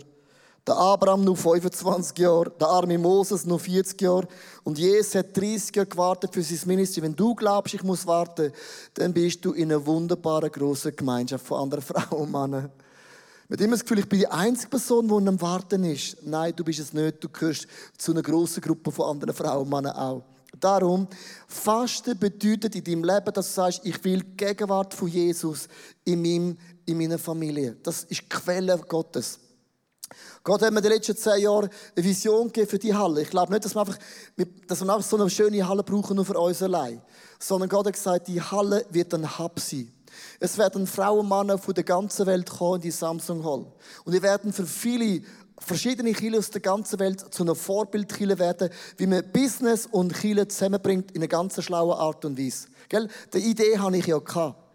Der 0.66 0.76
Abraham 0.76 1.24
nur 1.24 1.36
25 1.36 2.18
Jahre, 2.18 2.50
der 2.60 2.68
arme 2.68 2.98
Moses 2.98 3.46
nur 3.46 3.58
40 3.58 4.00
Jahre 4.02 4.28
und 4.64 4.78
Jesus 4.78 5.14
hat 5.14 5.34
30 5.34 5.74
Jahre 5.74 5.88
gewartet 5.88 6.34
für 6.34 6.42
sein 6.42 6.60
Ministry. 6.66 7.02
Wenn 7.02 7.16
du 7.16 7.34
glaubst, 7.34 7.74
ich 7.74 7.82
muss 7.82 8.06
warten, 8.06 8.52
dann 8.94 9.14
bist 9.14 9.44
du 9.44 9.52
in 9.52 9.72
einer 9.72 9.84
wunderbaren 9.86 10.50
großen 10.50 10.94
Gemeinschaft 10.94 11.46
von 11.46 11.62
anderen 11.62 11.82
Frauen 11.84 12.22
und 12.22 12.30
Männern. 12.30 12.70
Hat 13.50 13.60
immer 13.62 13.72
das 13.72 13.80
Gefühl, 13.82 14.00
ich 14.00 14.08
bin 14.08 14.18
die 14.18 14.28
einzige 14.28 14.68
Person, 14.68 15.08
die 15.08 15.28
am 15.28 15.40
Warten 15.40 15.84
ist. 15.84 16.18
Nein, 16.22 16.52
du 16.54 16.62
bist 16.62 16.80
es 16.80 16.92
nicht. 16.92 17.24
Du 17.24 17.30
gehörst 17.30 17.66
zu 17.96 18.12
einer 18.12 18.20
grossen 18.20 18.60
Gruppe 18.60 18.92
von 18.92 19.06
anderen 19.06 19.34
Frauen 19.34 19.62
und 19.62 19.70
Männern 19.70 19.96
auch. 19.96 20.22
Darum, 20.60 21.06
Fasten 21.46 22.18
bedeutet 22.18 22.74
in 22.74 22.84
deinem 22.84 23.04
Leben, 23.04 23.32
dass 23.32 23.48
du 23.48 23.52
sagst, 23.54 23.80
ich 23.84 24.02
will 24.04 24.20
die 24.20 24.36
Gegenwart 24.36 24.92
von 24.92 25.08
Jesus 25.08 25.68
in, 26.04 26.20
meinem, 26.20 26.58
in 26.84 26.98
meiner 26.98 27.18
Familie. 27.18 27.76
Das 27.82 28.04
ist 28.04 28.22
die 28.22 28.28
Quelle 28.28 28.76
Gottes. 28.78 29.38
Gott 30.44 30.62
hat 30.62 30.72
mir 30.72 30.78
in 30.78 30.82
den 30.82 30.92
letzten 30.92 31.16
zehn 31.16 31.42
Jahren 31.42 31.68
eine 31.96 32.04
Vision 32.04 32.46
gegeben 32.46 32.68
für 32.68 32.78
die 32.78 32.94
Halle. 32.94 33.22
Ich 33.22 33.30
glaube 33.30 33.52
nicht, 33.52 33.64
dass 33.64 33.74
wir 33.74 33.80
einfach, 33.80 33.98
dass 34.66 34.80
wir 34.80 34.94
einfach 34.94 35.08
so 35.08 35.16
eine 35.16 35.28
schöne 35.28 35.66
Halle 35.66 35.82
brauchen, 35.82 36.16
nur 36.16 36.24
für 36.24 36.38
uns 36.38 36.62
allein. 36.62 37.02
Sondern 37.38 37.68
Gott 37.68 37.86
hat 37.86 37.94
gesagt, 37.94 38.28
die 38.28 38.40
Halle 38.40 38.86
wird 38.90 39.12
ein 39.14 39.38
Hub 39.38 39.60
sein. 39.60 39.92
Es 40.40 40.58
werden 40.58 40.86
Frauen 40.86 41.20
und 41.20 41.28
Männer 41.28 41.58
von 41.58 41.74
der 41.74 41.84
ganzen 41.84 42.26
Welt 42.26 42.48
kommen 42.48 42.76
in 42.76 42.82
die 42.82 42.90
Samsung 42.90 43.44
Hall. 43.44 43.66
Und 44.04 44.14
die 44.14 44.22
werden 44.22 44.52
für 44.52 44.66
viele 44.66 45.22
verschiedene 45.58 46.12
Kirchen 46.12 46.38
aus 46.38 46.50
der 46.50 46.60
ganzen 46.60 46.98
Welt 46.98 47.34
zu 47.34 47.42
einer 47.42 47.54
Vorbildkirche 47.54 48.38
werden, 48.38 48.70
wie 48.96 49.06
man 49.06 49.30
Business 49.32 49.86
und 49.86 50.14
Kirche 50.14 50.48
zusammenbringt 50.48 51.10
in 51.12 51.18
einer 51.18 51.28
ganz 51.28 51.62
schlauen 51.62 51.98
Art 51.98 52.24
und 52.24 52.38
Weise. 52.38 52.68
Gell? 52.88 53.08
Die 53.32 53.38
Idee 53.38 53.78
habe 53.78 53.96
ich 53.96 54.06
ja 54.06 54.18
gehabt. 54.18 54.67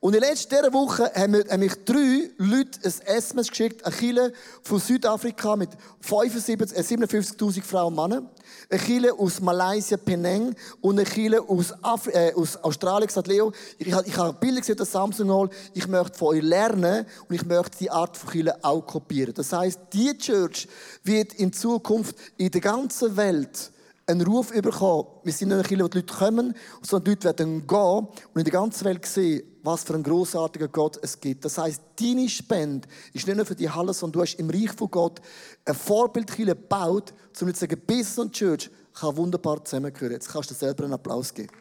Und 0.00 0.14
in 0.14 0.20
letzter 0.20 0.72
Woche 0.72 1.10
haben, 1.12 1.32
mich 1.58 1.74
drei 1.84 2.30
Leute 2.36 2.78
ein 2.84 2.92
SMS 3.16 3.48
geschickt, 3.48 3.84
eine 3.84 3.94
Kille 3.94 4.32
von 4.62 4.78
Südafrika 4.78 5.56
mit 5.56 5.70
75, 6.00 6.78
57.000 6.78 7.58
äh, 7.58 7.62
Frauen 7.62 7.98
und 7.98 8.08
Männern, 8.08 8.30
eine 8.70 8.80
Kille 8.80 9.12
aus 9.12 9.40
Malaysia, 9.40 9.96
Penang 9.96 10.54
und 10.80 11.00
eine 11.00 11.08
Kille 11.08 11.42
aus, 11.42 11.74
Afri 11.82 12.12
äh, 12.12 12.32
aus 12.32 12.56
Australien 12.58 13.08
gesagt, 13.08 13.26
Leo, 13.26 13.50
ich, 13.76 13.88
ich, 13.88 13.94
ich 14.06 14.16
habe 14.16 14.38
Bilder 14.38 14.60
gesehen, 14.60 14.76
das 14.76 14.92
Samsung 14.92 15.32
Hall, 15.32 15.50
ich 15.74 15.88
möchte 15.88 16.16
von 16.16 16.28
euch 16.28 16.42
lernen 16.44 17.04
und 17.28 17.34
ich 17.34 17.44
möchte 17.44 17.78
die 17.78 17.90
Art 17.90 18.16
von 18.16 18.30
Kille 18.30 18.56
auch 18.62 18.82
kopieren. 18.82 19.34
Das 19.34 19.52
heißt, 19.52 19.80
die 19.92 20.16
Church 20.16 20.68
wird 21.02 21.34
in 21.34 21.52
Zukunft 21.52 22.14
in 22.36 22.52
der 22.52 22.60
ganzen 22.60 23.16
Welt 23.16 23.72
einen 24.08 24.22
Ruf 24.22 24.50
bekommen. 24.50 25.06
Wir 25.22 25.32
sind 25.32 25.48
nicht 25.48 25.58
eine 25.58 25.68
die 25.68 25.74
Leute 25.74 26.02
kommen, 26.02 26.54
sondern 26.82 27.04
die 27.04 27.10
Leute 27.10 27.24
werden 27.24 27.66
gehen 27.66 28.08
und 28.32 28.38
in 28.38 28.44
der 28.44 28.52
ganzen 28.52 28.84
Welt 28.86 29.04
sehen, 29.04 29.42
was 29.62 29.84
für 29.84 29.94
ein 29.94 30.02
großartiger 30.02 30.68
Gott 30.68 30.98
es 31.02 31.20
gibt. 31.20 31.44
Das 31.44 31.58
heißt, 31.58 31.82
deine 32.00 32.28
Spende 32.28 32.88
ist 33.12 33.26
nicht 33.26 33.36
nur 33.36 33.44
für 33.44 33.54
die 33.54 33.68
Halle, 33.68 33.92
sondern 33.92 34.20
du 34.20 34.22
hast 34.22 34.34
im 34.36 34.48
Reich 34.48 34.72
von 34.72 34.90
Gott 34.90 35.20
ein 35.64 35.74
Vorbildkirche 35.74 36.46
gebaut, 36.46 37.12
um 37.40 37.52
zu 37.52 37.60
sagen, 37.60 37.80
Business 37.86 38.18
und 38.18 38.32
Church 38.32 38.70
kann 38.94 39.16
wunderbar 39.16 39.62
zusammengehören. 39.64 40.12
Jetzt 40.12 40.32
kannst 40.32 40.50
du 40.50 40.54
dir 40.54 40.58
selber 40.60 40.84
einen 40.84 40.94
Applaus 40.94 41.32
geben. 41.32 41.52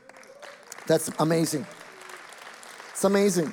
That's 0.88 1.12
amazing. 1.18 1.66
It's 2.94 3.04
amazing. 3.04 3.52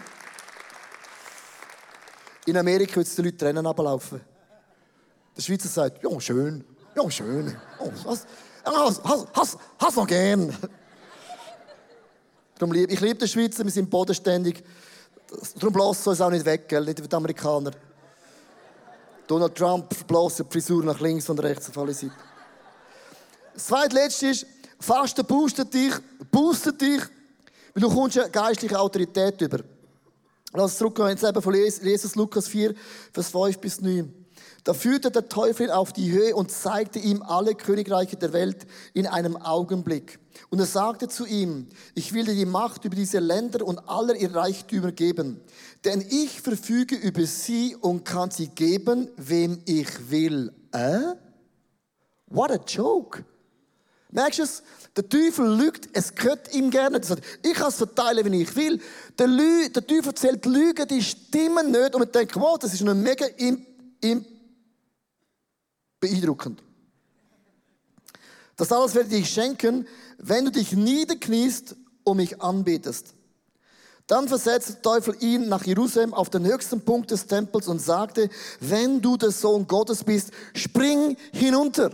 In 2.47 2.57
Amerika 2.57 2.97
würden 2.97 3.11
die 3.17 3.23
Leute 3.23 3.37
Tränen 3.39 3.67
ablaufen. 3.67 4.21
Der 5.37 5.43
Schweizer 5.43 5.69
sagt, 5.69 6.05
ja, 6.05 6.21
schön, 6.21 6.65
ja, 6.95 7.11
schön. 7.11 7.57
Oh, 7.81 7.91
was? 8.05 8.25
Hast, 8.65 9.05
hast, 9.05 9.27
hast, 9.35 9.59
hast 9.79 9.97
noch 9.97 10.07
gern. 10.07 10.57
Darum 12.59 12.73
lieb, 12.73 12.91
ich 12.91 13.01
liebe 13.01 13.17
die 13.17 13.29
Schweizer, 13.29 13.65
wir 13.65 13.71
sind 13.71 13.91
bodenständig. 13.91 14.63
Darum 15.57 15.73
blasen 15.73 16.09
uns 16.09 16.21
auch 16.21 16.31
nicht 16.31 16.45
weg, 16.45 16.69
gell? 16.69 16.85
nicht 16.85 17.03
wie 17.03 17.09
die 17.09 17.17
Amerikaner. 17.17 17.73
Donald 19.27 19.55
Trump 19.55 20.07
bläst 20.07 20.39
die 20.39 20.45
Frisur 20.45 20.85
nach 20.85 21.01
links 21.01 21.29
und 21.29 21.39
rechts 21.41 21.69
auf 21.69 21.79
alle 21.79 21.95
Seiten. 21.95 22.15
Das 23.55 23.67
zweitletzte 23.67 24.29
ist, 24.29 24.47
Fasten 24.79 25.25
boostet 25.25 25.73
dich, 25.73 25.95
boostet 26.31 26.81
dich, 26.81 27.01
weil 27.75 27.83
du 27.83 27.89
kommst 27.89 28.19
eine 28.19 28.31
geistliche 28.31 28.79
Autorität 28.79 29.41
über. 29.41 29.61
Lass 30.53 30.65
uns 30.65 30.79
zurückgehen 30.79 31.09
ins 31.09 31.23
Leben 31.23 31.43
von 31.43 31.55
Jesus, 31.55 32.15
Lukas 32.15 32.47
4, 32.49 32.75
Vers 33.13 33.29
5 33.29 33.59
bis 33.59 33.81
9. 33.81 34.24
Da 34.65 34.73
führte 34.73 35.11
der 35.11 35.29
Teufel 35.29 35.71
auf 35.71 35.93
die 35.93 36.11
Höhe 36.11 36.35
und 36.35 36.51
zeigte 36.51 36.99
ihm 36.99 37.23
alle 37.23 37.55
Königreiche 37.55 38.17
der 38.17 38.33
Welt 38.33 38.67
in 38.95 39.07
einem 39.07 39.37
Augenblick. 39.37 40.19
Und 40.49 40.59
er 40.59 40.65
sagte 40.65 41.07
zu 41.07 41.27
ihm, 41.27 41.69
ich 41.95 42.15
will 42.15 42.25
dir 42.25 42.35
die 42.35 42.47
Macht 42.47 42.87
über 42.87 42.97
diese 42.97 43.19
Länder 43.19 43.65
und 43.67 43.79
aller 43.91 44.17
ihr 44.17 44.35
Reichtümer 44.35 44.91
geben, 44.91 45.43
denn 45.85 46.01
ich 46.01 46.41
verfüge 46.41 46.97
über 46.97 47.27
sie 47.27 47.77
und 47.77 48.07
kann 48.07 48.31
sie 48.31 48.49
geben, 48.49 49.11
wem 49.19 49.61
ich 49.67 50.11
will. 50.11 50.51
Äh? 50.73 51.15
What 52.29 52.51
a 52.51 52.59
joke. 52.67 53.23
Merkst 54.11 54.39
du 54.39 54.43
es? 54.45 54.63
Der 54.97 55.09
Teufel 55.09 55.57
lügt, 55.57 55.89
es 55.93 56.15
gehört 56.15 56.55
ihm 56.55 56.71
gerne. 56.71 57.01
Er 57.03 57.17
ich 57.43 57.55
kann 57.55 57.69
es 57.69 57.77
verteilen, 57.77 58.33
wie 58.33 58.43
ich 58.43 58.57
will. 58.57 58.81
Der, 59.19 59.27
Lü 59.27 59.69
der 59.69 59.87
Teufel 59.87 60.09
erzählt 60.09 60.47
Lügen, 60.47 60.87
die 60.89 61.03
stimmen 61.03 61.71
nicht. 61.71 61.95
Und 61.95 62.01
man 62.01 62.13
denkt, 62.13 62.35
wow, 62.37 62.57
das 62.57 62.73
ist 62.73 62.81
eine 62.81 62.95
mega 62.95 63.27
imp 63.37 63.67
imp 64.01 64.34
beeindruckend. 66.01 66.63
Das 68.57 68.71
alles 68.71 68.95
werde 68.95 69.15
ich 69.17 69.31
schenken, 69.31 69.87
wenn 70.19 70.45
du 70.45 70.53
dich 70.53 70.73
niederkniest 70.73 71.77
und 72.05 72.19
mich 72.19 72.41
anbetest. 72.41 73.15
Dann 74.07 74.29
versetzte 74.29 74.75
der 74.75 74.83
Teufel 74.83 75.17
ihn 75.21 75.49
nach 75.49 75.65
Jerusalem 75.65 76.13
auf 76.13 76.29
den 76.29 76.45
höchsten 76.45 76.83
Punkt 76.83 77.11
des 77.11 77.27
Tempels 77.27 77.69
und 77.69 77.81
sagte, 77.81 78.29
wenn 78.61 79.01
du 79.01 79.17
der 79.17 79.31
Sohn 79.31 79.67
Gottes 79.67 80.05
bist, 80.05 80.31
spring 80.55 81.17
hinunter. 81.33 81.91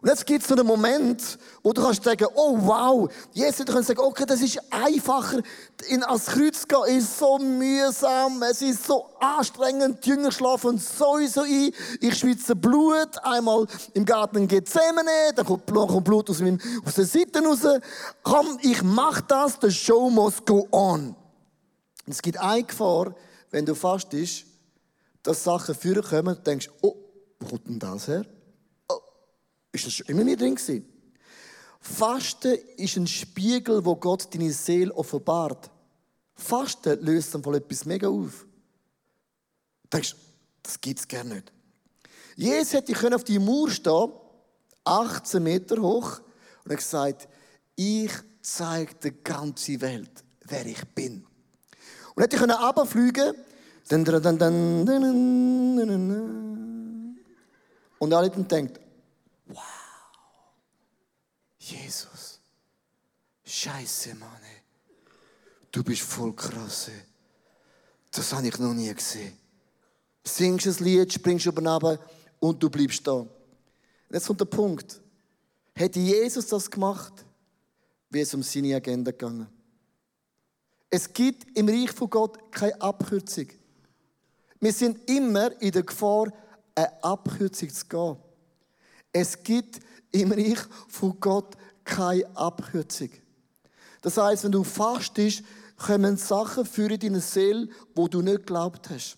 Und 0.00 0.08
jetzt 0.08 0.26
gibt 0.26 0.42
es 0.42 0.48
so 0.48 0.54
einen 0.54 0.66
Moment, 0.66 1.38
wo 1.62 1.72
du 1.72 1.82
kannst 1.82 2.04
sagen, 2.04 2.26
oh 2.36 2.56
wow, 2.60 3.10
Jesus, 3.32 3.64
du 3.64 3.72
kannst 3.72 3.88
sagen, 3.88 4.00
okay, 4.00 4.24
das 4.26 4.40
ist 4.40 4.60
einfacher, 4.70 5.42
in 5.88 6.04
als 6.04 6.26
Kreuz 6.26 6.60
zu 6.60 6.66
gehen, 6.68 6.98
ist 6.98 7.18
so 7.18 7.38
mühsam, 7.38 8.40
es 8.44 8.62
ist 8.62 8.86
so 8.86 9.06
anstrengend, 9.18 10.04
die 10.04 10.10
Jünger 10.10 10.30
schlafen 10.30 10.78
sowieso 10.78 11.42
ein, 11.42 11.72
ich 12.00 12.14
schwitze 12.16 12.54
Blut, 12.54 13.18
einmal 13.24 13.66
im 13.94 14.04
Garten 14.04 14.46
Gethsemane, 14.46 15.32
dann 15.34 15.44
kommt 15.44 15.66
Blut 15.66 16.30
aus, 16.30 16.40
meinem, 16.40 16.60
aus 16.84 16.94
den 16.94 17.04
Seiten 17.04 17.44
raus, 17.44 17.66
komm, 18.22 18.58
ich 18.62 18.80
mach 18.84 19.20
das, 19.22 19.58
the 19.60 19.70
show 19.70 20.08
must 20.08 20.46
go 20.46 20.68
on. 20.70 21.16
Und 22.06 22.12
es 22.12 22.22
gibt 22.22 22.38
eine 22.38 22.62
Gefahr, 22.62 23.16
wenn 23.50 23.66
du 23.66 23.74
fastest, 23.74 24.44
dass 25.24 25.42
Sachen 25.42 25.74
vorkommen 25.74 26.36
und 26.36 26.46
denkst, 26.46 26.70
oh, 26.82 26.94
wo 27.40 27.48
kommt 27.48 27.66
denn 27.66 27.78
das 27.80 28.06
her? 28.06 28.24
Ist 29.78 29.86
das 29.86 29.94
schon 29.94 30.06
immer 30.06 30.24
nie 30.24 30.34
drin 30.34 30.56
gewesen? 30.56 30.84
Fasten 31.80 32.58
ist 32.76 32.96
ein 32.96 33.06
Spiegel, 33.06 33.84
wo 33.84 33.94
Gott 33.94 34.34
deine 34.34 34.52
Seele 34.52 34.92
offenbart. 34.92 35.70
Fasten 36.34 37.00
löst 37.00 37.32
dann 37.32 37.44
voll 37.44 37.54
etwas 37.56 37.84
mega 37.84 38.08
auf. 38.08 38.44
Du 39.84 39.88
denkst, 39.92 40.16
das 40.62 40.80
gibt 40.80 40.98
es 40.98 41.06
gar 41.06 41.22
nicht. 41.22 41.52
Jesus 42.34 42.72
hätte 42.72 43.14
auf 43.14 43.22
die 43.22 43.38
Mauer 43.38 43.70
stehen 43.70 44.10
18 44.84 45.42
Meter 45.42 45.80
hoch, 45.80 46.20
und 46.64 46.72
hat 46.72 46.78
gesagt, 46.78 47.28
ich 47.76 48.10
zeige 48.42 48.94
der 48.96 49.12
ganzen 49.12 49.80
Welt, 49.80 50.24
wer 50.42 50.66
ich 50.66 50.84
bin. 50.94 51.24
Und 52.14 52.22
hätte 52.22 52.36
ich 52.36 52.42
runterfliegen 52.42 53.34
können, 53.88 54.08
und 58.00 58.12
alle 58.12 58.30
dann 58.30 58.48
denkt, 58.48 58.80
Wow. 59.48 59.62
Jesus. 61.58 62.40
Scheiße, 63.44 64.14
Mann. 64.14 64.30
Du 65.70 65.82
bist 65.82 66.02
voll 66.02 66.34
krass. 66.34 66.90
Das 68.10 68.32
habe 68.32 68.48
ich 68.48 68.58
noch 68.58 68.74
nie 68.74 68.92
gesehen. 68.92 69.36
Singst 70.24 70.66
ein 70.66 70.84
Lied, 70.84 71.12
springst 71.12 71.46
über 71.46 71.62
runter 71.62 71.98
und 72.40 72.62
du 72.62 72.70
bleibst 72.70 73.06
da. 73.06 73.26
Jetzt 74.10 74.26
kommt 74.26 74.40
der 74.40 74.46
Punkt. 74.46 75.00
Hätte 75.74 76.00
Jesus 76.00 76.46
das 76.46 76.70
gemacht, 76.70 77.12
wäre 78.10 78.24
es 78.24 78.34
um 78.34 78.42
seine 78.42 78.74
Agenda 78.74 79.10
gegangen. 79.10 79.46
Es 80.90 81.12
gibt 81.12 81.56
im 81.56 81.68
Reich 81.68 81.92
von 81.92 82.10
Gott 82.10 82.50
keine 82.50 82.80
Abkürzung. 82.80 83.46
Wir 84.60 84.72
sind 84.72 85.08
immer 85.08 85.52
in 85.60 85.70
der 85.70 85.82
Gefahr, 85.82 86.32
eine 86.74 87.04
Abkürzung 87.04 87.68
zu 87.70 87.86
gehen. 87.86 88.16
Es 89.12 89.42
gibt 89.42 89.80
im 90.10 90.32
Reich 90.32 90.58
von 90.88 91.18
Gott 91.20 91.56
keine 91.84 92.24
Abkürzung. 92.36 93.10
Das 94.02 94.16
heißt, 94.16 94.44
wenn 94.44 94.52
du 94.52 94.64
fastest, 94.64 95.42
kommen 95.76 96.16
Sachen 96.16 96.64
für 96.64 96.88
deine 96.96 97.20
Seele, 97.20 97.68
wo 97.94 98.08
du 98.08 98.20
nicht 98.20 98.38
geglaubt 98.38 98.90
hast. 98.90 99.16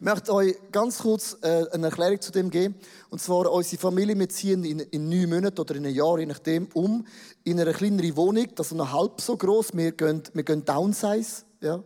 Ich 0.00 0.04
möchte 0.04 0.32
euch 0.32 0.54
ganz 0.70 0.98
kurz 0.98 1.36
äh, 1.42 1.66
eine 1.72 1.86
Erklärung 1.86 2.20
zu 2.20 2.30
dem 2.30 2.50
geben. 2.50 2.76
Und 3.10 3.20
zwar, 3.20 3.50
unsere 3.50 3.80
Familie, 3.80 4.16
wir 4.16 4.28
ziehen 4.28 4.64
in, 4.64 4.78
in 4.78 5.08
neun 5.08 5.28
Monaten 5.28 5.60
oder 5.60 5.74
in 5.74 5.84
einem 5.84 5.94
Jahr, 5.94 6.20
je 6.20 6.26
nachdem, 6.26 6.68
um 6.72 7.04
in 7.42 7.60
eine 7.60 7.72
kleinere 7.72 8.16
Wohnung, 8.16 8.46
das 8.54 8.68
ist 8.68 8.76
noch 8.76 8.92
halb 8.92 9.20
so 9.20 9.36
groß. 9.36 9.70
Wir 9.74 9.92
gehen, 9.92 10.22
wir 10.32 10.44
gehen 10.44 10.64
Downsize, 10.64 11.42
ja. 11.60 11.82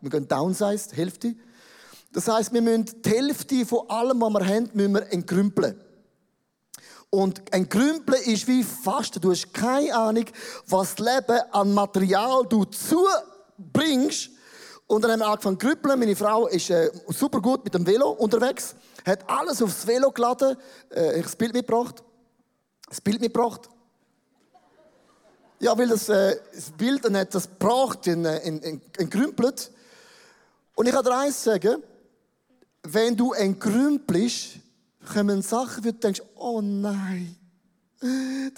Wir 0.00 0.10
gehen 0.10 0.26
Downsize, 0.26 0.94
Hälfte. 0.94 1.34
Das 2.16 2.28
heißt, 2.28 2.54
wir 2.54 2.62
müssen 2.62 2.86
die 3.02 3.10
Hälfte 3.10 3.66
von 3.66 3.90
allem, 3.90 4.22
was 4.22 4.32
wir 4.32 4.46
haben, 4.46 4.70
müssen 4.72 4.94
wir 4.94 5.12
entgrümpeln. 5.12 5.78
Und 7.10 7.52
ein 7.52 7.68
Grümpeln 7.68 8.22
ist 8.22 8.48
wie 8.48 8.64
Fasten. 8.64 9.20
Du 9.20 9.32
hast 9.32 9.52
keine 9.52 9.94
Ahnung, 9.94 10.24
was 10.66 10.94
das 10.94 11.06
Leben 11.06 11.38
an 11.52 11.74
Material 11.74 12.46
du 12.48 12.64
zubringst, 12.64 14.30
Und 14.86 15.04
dann 15.04 15.10
haben 15.10 15.18
wir 15.18 15.26
angefangen 15.26 15.60
zu 15.60 15.66
grüppeln. 15.66 15.98
Meine 15.98 16.16
Frau 16.16 16.46
ist 16.46 16.70
äh, 16.70 16.90
super 17.08 17.42
gut 17.42 17.62
mit 17.64 17.74
dem 17.74 17.86
Velo 17.86 18.12
unterwegs, 18.12 18.74
hat 19.04 19.28
alles 19.28 19.60
aufs 19.60 19.86
Velo 19.86 20.10
geladen. 20.10 20.56
Äh, 20.94 21.18
ich 21.18 21.24
das 21.24 21.36
Bild 21.36 21.52
mitgebracht. 21.52 22.02
Das 22.88 23.02
Bild 23.02 23.20
mitgebracht. 23.20 23.68
Ja, 25.60 25.76
weil 25.76 25.88
das, 25.88 26.08
äh, 26.08 26.34
das 26.54 26.70
Bild 26.70 27.04
dann 27.04 27.18
hat 27.18 27.34
das 27.34 27.46
gebracht 27.46 28.06
in, 28.06 28.24
äh, 28.24 28.38
in, 28.38 28.60
in, 28.60 28.80
in 28.96 29.10
Grümpelt. 29.10 29.70
Und 30.76 30.86
ich 30.86 30.94
kann 30.94 31.04
dir 31.04 31.14
eins 31.14 31.44
sagen, 31.44 31.82
wenn 32.92 33.16
du 33.16 33.32
entgrümpelst, 33.32 34.58
kommen 35.12 35.42
Sachen, 35.42 35.84
wo 35.84 35.90
du 35.90 35.94
denkst, 35.94 36.22
oh 36.36 36.60
nein, 36.60 37.36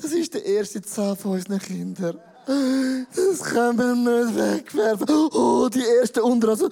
das 0.01 0.12
ist 0.12 0.35
der 0.35 0.45
erste 0.45 0.83
Zahn 0.83 1.17
von 1.17 1.33
unseren 1.33 1.59
Kindern. 1.59 2.19
Das 2.47 3.43
können 3.43 3.79
wir 3.79 3.95
nicht 3.95 4.37
wegwerfen. 4.37 5.07
Oh, 5.11 5.69
die 5.69 5.85
erste 5.85 6.23
Unterhose. 6.23 6.71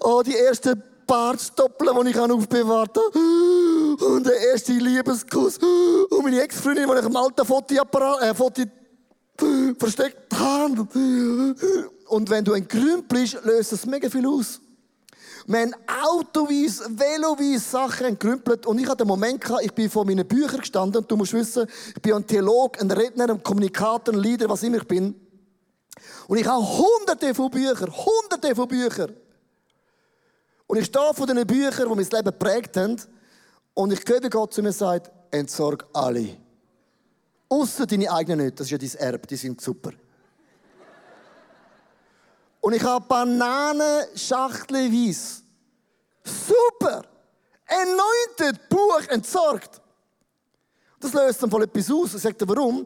Oh, 0.00 0.22
die 0.24 0.34
erste 0.34 0.76
Bartstoppeln, 1.06 2.04
die 2.04 2.10
ich 2.10 2.18
aufbewahrt 2.18 2.96
habe. 2.96 4.04
Und 4.04 4.26
der 4.26 4.36
erste 4.50 4.72
Liebeskuss. 4.72 5.58
Und 5.58 6.24
meine 6.24 6.42
Ex-Freundin, 6.42 6.88
die 6.88 6.98
ich 6.98 7.06
im 7.06 7.16
alten 7.16 7.46
Fotoapparat, 7.46 8.22
äh, 8.22 8.34
Foto 8.34 8.62
versteckt 9.78 10.34
habe. 10.34 10.86
Und 12.08 12.30
wenn 12.30 12.44
du 12.44 12.52
ein 12.52 12.66
bist, 13.08 13.38
löst 13.44 13.72
das 13.72 13.86
mega 13.86 14.10
viel 14.10 14.26
aus. 14.26 14.60
Wir 15.48 15.60
haben 15.60 15.74
autoweise, 16.04 16.84
veloweise 16.90 17.60
Sachen 17.60 18.06
entrümpelt. 18.06 18.66
Und 18.66 18.80
ich 18.80 18.86
hatte 18.88 19.04
den 19.04 19.08
Moment 19.08 19.44
ich 19.62 19.72
bin 19.72 19.88
vor 19.88 20.04
meinen 20.04 20.26
Büchern 20.26 20.60
gestanden. 20.60 21.02
Und 21.02 21.10
du 21.10 21.16
musst 21.16 21.32
wissen, 21.32 21.68
ich 21.94 22.02
bin 22.02 22.14
ein 22.14 22.26
Theolog, 22.26 22.80
ein 22.80 22.90
Redner, 22.90 23.30
ein 23.30 23.42
Kommunikator, 23.42 24.12
ein 24.12 24.20
Leader, 24.20 24.48
was 24.48 24.64
immer 24.64 24.78
ich 24.78 24.88
bin. 24.88 25.14
Und 26.26 26.38
ich 26.38 26.46
habe 26.46 26.66
hunderte 26.66 27.32
von 27.32 27.50
Büchern, 27.50 27.92
hunderte 27.92 28.54
von 28.56 28.66
Büchern. 28.66 29.14
Und 30.66 30.78
ich 30.78 30.86
stehe 30.86 31.14
vor 31.14 31.26
diesen 31.26 31.46
Büchern, 31.46 31.88
die 31.88 31.94
mein 31.94 31.98
Leben 31.98 32.24
geprägt 32.24 32.76
haben. 32.76 33.00
Und 33.74 33.92
ich 33.92 34.00
höre, 34.08 34.28
Gott 34.28 34.52
zu 34.52 34.62
mir 34.62 34.72
sagt, 34.72 35.12
entsorg 35.30 35.86
alle. 35.92 36.36
Außer 37.48 37.86
deine 37.86 38.10
eigenen 38.10 38.46
nicht, 38.46 38.58
das 38.58 38.66
ist 38.66 38.70
ja 38.72 38.78
dein 38.78 39.12
Erbe, 39.12 39.26
die 39.28 39.36
sind 39.36 39.60
super. 39.60 39.92
Und 42.66 42.72
ich 42.72 42.82
habe 42.82 43.06
Bananen 43.06 44.06
schachtelweise. 44.16 45.40
Super! 46.24 47.04
Anointed 47.64 48.68
Buch 48.68 49.02
entsorgt. 49.08 49.80
Das 50.98 51.12
löst 51.12 51.40
dann 51.40 51.48
voll 51.48 51.62
etwas 51.62 51.88
aus. 51.92 52.14
Ich 52.14 52.22
sage 52.22 52.34
dir, 52.34 52.48
warum? 52.48 52.84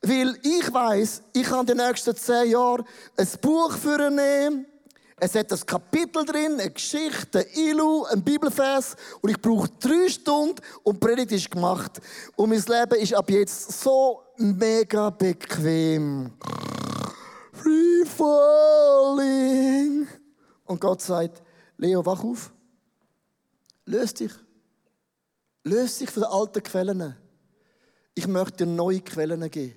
Weil 0.00 0.36
ich 0.42 0.74
weiß, 0.74 1.22
ich 1.34 1.44
kann 1.44 1.64
die 1.64 1.72
nächsten 1.72 2.16
zehn 2.16 2.50
Jahre 2.50 2.84
ein 3.16 3.28
Buch 3.40 3.70
für 3.76 4.10
nehmen. 4.10 4.66
Es 5.20 5.36
hat 5.36 5.52
ein 5.52 5.66
Kapitel 5.66 6.24
drin, 6.24 6.58
eine 6.58 6.72
Geschichte, 6.72 7.46
ein 7.46 7.46
Ilu, 7.54 8.02
ein 8.06 8.24
Bibelvers. 8.24 8.96
Und 9.20 9.30
ich 9.30 9.40
brauche 9.40 9.68
drei 9.78 10.08
Stunden 10.08 10.56
und 10.82 10.96
die 10.96 11.06
Predigt 11.06 11.30
ist 11.30 11.48
gemacht. 11.48 12.00
Und 12.34 12.50
mein 12.50 12.58
Leben 12.58 13.00
ist 13.00 13.14
ab 13.14 13.30
jetzt 13.30 13.82
so 13.82 14.20
mega 14.36 15.10
bequem. 15.10 16.32
Free 17.62 18.04
falling. 18.04 20.08
Und 20.64 20.80
Gott 20.80 21.00
sagt, 21.00 21.42
Leo, 21.76 22.04
wach 22.04 22.24
auf. 22.24 22.52
Löst 23.86 24.20
dich. 24.20 24.32
Löst 25.64 26.00
dich 26.00 26.10
von 26.10 26.24
den 26.24 26.32
alten 26.32 26.62
Quellen. 26.62 27.16
Ich 28.14 28.26
möchte 28.26 28.64
dir 28.64 28.66
neue 28.66 29.00
Quellen 29.00 29.48
geben. 29.50 29.76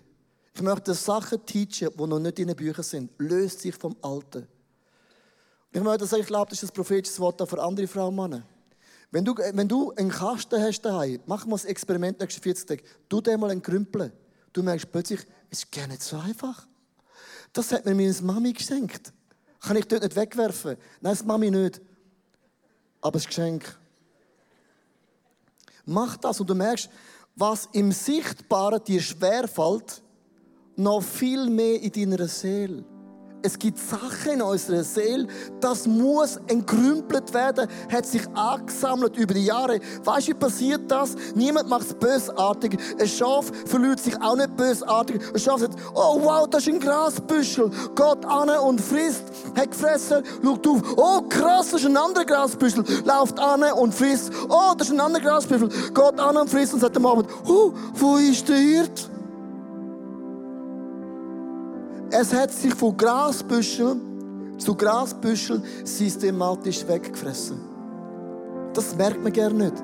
Ich 0.54 0.62
möchte 0.62 0.92
dir 0.92 0.96
Sachen 0.96 1.46
teachen, 1.46 1.90
die 1.96 2.08
noch 2.08 2.20
nicht 2.20 2.40
in 2.40 2.48
den 2.48 2.56
Büchern 2.56 2.84
sind. 2.84 3.12
Löst 3.18 3.64
dich 3.64 3.76
vom 3.76 3.96
Alten. 4.02 4.48
Ich 5.72 5.82
möchte 5.82 6.06
sagen, 6.06 6.22
ich 6.22 6.28
glaube, 6.28 6.50
das 6.50 6.64
ist 6.64 6.72
ein 6.72 6.74
prophetisches 6.74 7.20
Wort 7.20 7.42
auch 7.42 7.50
für 7.50 7.62
andere 7.62 7.88
Frauen 7.88 8.18
und 8.18 8.30
Männer. 8.30 8.44
Wenn 9.12 9.26
du, 9.26 9.36
wenn 9.36 9.68
du 9.68 9.92
einen 9.92 10.10
Kasten 10.10 10.62
hast 10.62 10.82
daheim, 10.82 11.22
mach 11.26 11.46
mal 11.46 11.56
das 11.56 11.66
Experiment 11.66 12.20
nächsten 12.20 12.42
40 12.42 12.68
Tage. 12.68 12.84
Du 13.08 13.22
den 13.22 13.40
mal 13.40 13.52
entrümpeln. 13.52 14.12
Du 14.54 14.64
merkst 14.64 14.92
plötzlich, 14.92 15.22
es 15.50 15.60
ist 15.60 15.72
gar 15.72 15.88
nicht 15.88 16.02
so 16.02 16.18
einfach. 16.18 16.68
Das 17.56 17.72
hat 17.72 17.86
mir 17.86 17.96
meine 17.96 18.14
Mami 18.22 18.52
geschenkt. 18.52 19.14
Kann 19.62 19.78
ich 19.78 19.88
dort 19.88 20.04
nicht 20.04 20.18
wegwerfen? 20.18 20.76
Nein, 21.00 21.14
das 21.14 21.24
Mami 21.24 21.50
nicht. 21.50 21.82
Aber 23.00 23.14
das 23.14 23.26
Geschenk. 23.26 23.80
Mach 25.86 26.18
das 26.18 26.42
und 26.42 26.50
du 26.50 26.54
merkst, 26.54 26.90
was 27.34 27.70
im 27.72 27.94
Sichtbaren 27.94 28.84
dir 28.84 29.02
schwerfällt, 29.02 30.02
noch 30.76 31.02
viel 31.02 31.50
mehr 31.50 31.82
in 31.82 31.92
deiner 31.94 32.28
Seele. 32.28 32.84
Es 33.46 33.60
gibt 33.60 33.78
Sachen 33.78 34.32
in 34.34 34.42
unserer 34.42 34.84
Seele, 34.84 35.28
das 35.62 35.86
muss 35.86 36.40
entkrümpelt 36.48 37.32
werden, 37.32 37.68
hat 37.92 38.08
sich 38.08 38.24
angesammelt 38.34 39.16
über 39.18 39.36
die 39.36 39.46
Jahre. 39.46 39.80
Weißt 40.04 40.28
du, 40.28 40.32
wie 40.32 40.34
passiert 40.34 40.90
das? 40.90 41.16
Niemand 41.36 41.70
macht 41.70 41.84
es 41.84 41.94
bösartig. 41.94 42.76
Ein 43.00 43.08
Schaf 43.08 43.52
verliert 43.68 44.00
sich 44.00 44.20
auch 44.20 44.36
nicht 44.36 44.58
bösartig. 44.58 45.22
Ein 45.32 45.40
Schaf 45.40 45.60
sagt, 45.60 45.76
oh 45.94 46.20
wow, 46.24 46.48
das 46.50 46.66
ist 46.66 46.74
ein 46.74 46.80
Grasbüschel. 46.80 47.70
Geht 47.70 48.26
an 48.26 48.50
und 48.50 48.82
frisst, 48.82 49.26
hat 49.56 49.70
gefressen, 49.70 50.24
schaut 50.44 50.68
auf, 50.68 50.82
oh 50.98 51.22
krass, 51.30 51.70
das 51.70 51.82
ist 51.82 51.88
ein 51.88 51.98
anderer 51.98 52.26
Grasbüschel. 52.26 52.84
Lauft 53.04 53.38
an 53.38 53.62
und 53.62 53.94
frisst, 53.94 54.32
oh, 54.50 54.74
das 54.76 54.88
ist 54.88 54.94
ein 54.94 55.00
anderer 55.00 55.22
Grasbüschel. 55.22 55.70
Geht 55.70 56.20
an 56.20 56.36
und 56.36 56.50
frisst 56.50 56.74
und 56.74 56.80
sagt 56.80 56.98
am 56.98 57.06
Abend, 57.06 57.28
oh, 57.48 57.74
wo 57.94 58.18
ist 58.18 58.50
der 58.50 58.58
Hirt? 58.58 59.12
Es 62.18 62.34
hat 62.34 62.50
sich 62.50 62.74
von 62.74 62.96
Grasbüschel 62.96 63.98
zu 64.58 64.74
Grasbüschel 64.74 65.62
systematisch 65.84 66.88
weggefressen. 66.88 67.60
Das 68.74 68.96
merkt 68.96 69.22
man 69.22 69.34
gerne 69.34 69.66
nicht. 69.66 69.84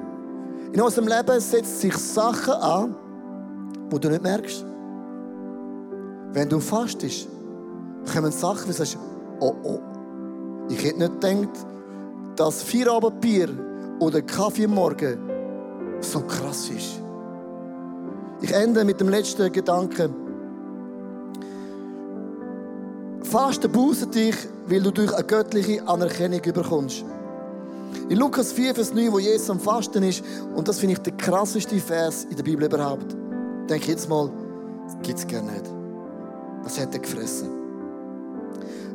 In 0.71 0.79
unserem 0.79 1.09
Leben 1.09 1.41
setzen 1.41 1.77
sich 1.77 1.97
Sachen 1.97 2.53
an, 2.53 2.95
die 3.91 3.99
du 3.99 4.09
nicht 4.09 4.23
merkst. 4.23 4.63
Wenn 6.31 6.47
du 6.47 6.61
fastest, 6.61 7.27
kommen 8.13 8.31
Sachen, 8.31 8.63
wie 8.63 8.67
du 8.67 8.73
sagst, 8.77 8.97
oh 9.41 9.53
oh. 9.63 9.79
Ich 10.69 10.81
hätte 10.85 10.99
nicht 10.99 11.19
gedacht, 11.19 11.65
dass 12.37 12.63
Feierabendbier 12.63 13.49
oder 13.99 14.21
Kaffee 14.21 14.67
Morgen 14.67 15.19
so 15.99 16.21
krass 16.21 16.69
ist. 16.69 17.01
Ich 18.41 18.53
ende 18.53 18.85
mit 18.85 19.01
dem 19.01 19.09
letzten 19.09 19.51
Gedanken. 19.51 20.30
Fasten 23.31 23.71
buset 23.71 24.13
dich, 24.13 24.35
weil 24.67 24.81
du 24.81 24.91
durch 24.91 25.13
eine 25.13 25.23
göttliche 25.23 25.87
Anerkennung 25.87 26.43
überkommst. 26.43 27.05
In 28.09 28.17
Lukas 28.17 28.51
4, 28.51 28.75
Vers 28.75 28.93
9, 28.93 29.09
wo 29.09 29.19
Jesus 29.19 29.49
am 29.49 29.57
Fasten 29.57 30.03
ist, 30.03 30.21
und 30.53 30.67
das 30.67 30.79
finde 30.79 30.95
ich 30.95 30.99
der 30.99 31.13
krasseste 31.13 31.77
Vers 31.77 32.25
in 32.25 32.35
der 32.35 32.43
Bibel 32.43 32.65
überhaupt, 32.65 33.15
denke 33.69 33.87
jetzt 33.87 34.09
mal, 34.09 34.29
das 34.85 34.97
gibt 35.01 35.19
es 35.19 35.25
gar 35.25 35.43
nicht. 35.43 35.63
Was 36.63 36.77
hat 36.77 36.93
er 36.93 36.99
gefressen? 36.99 37.47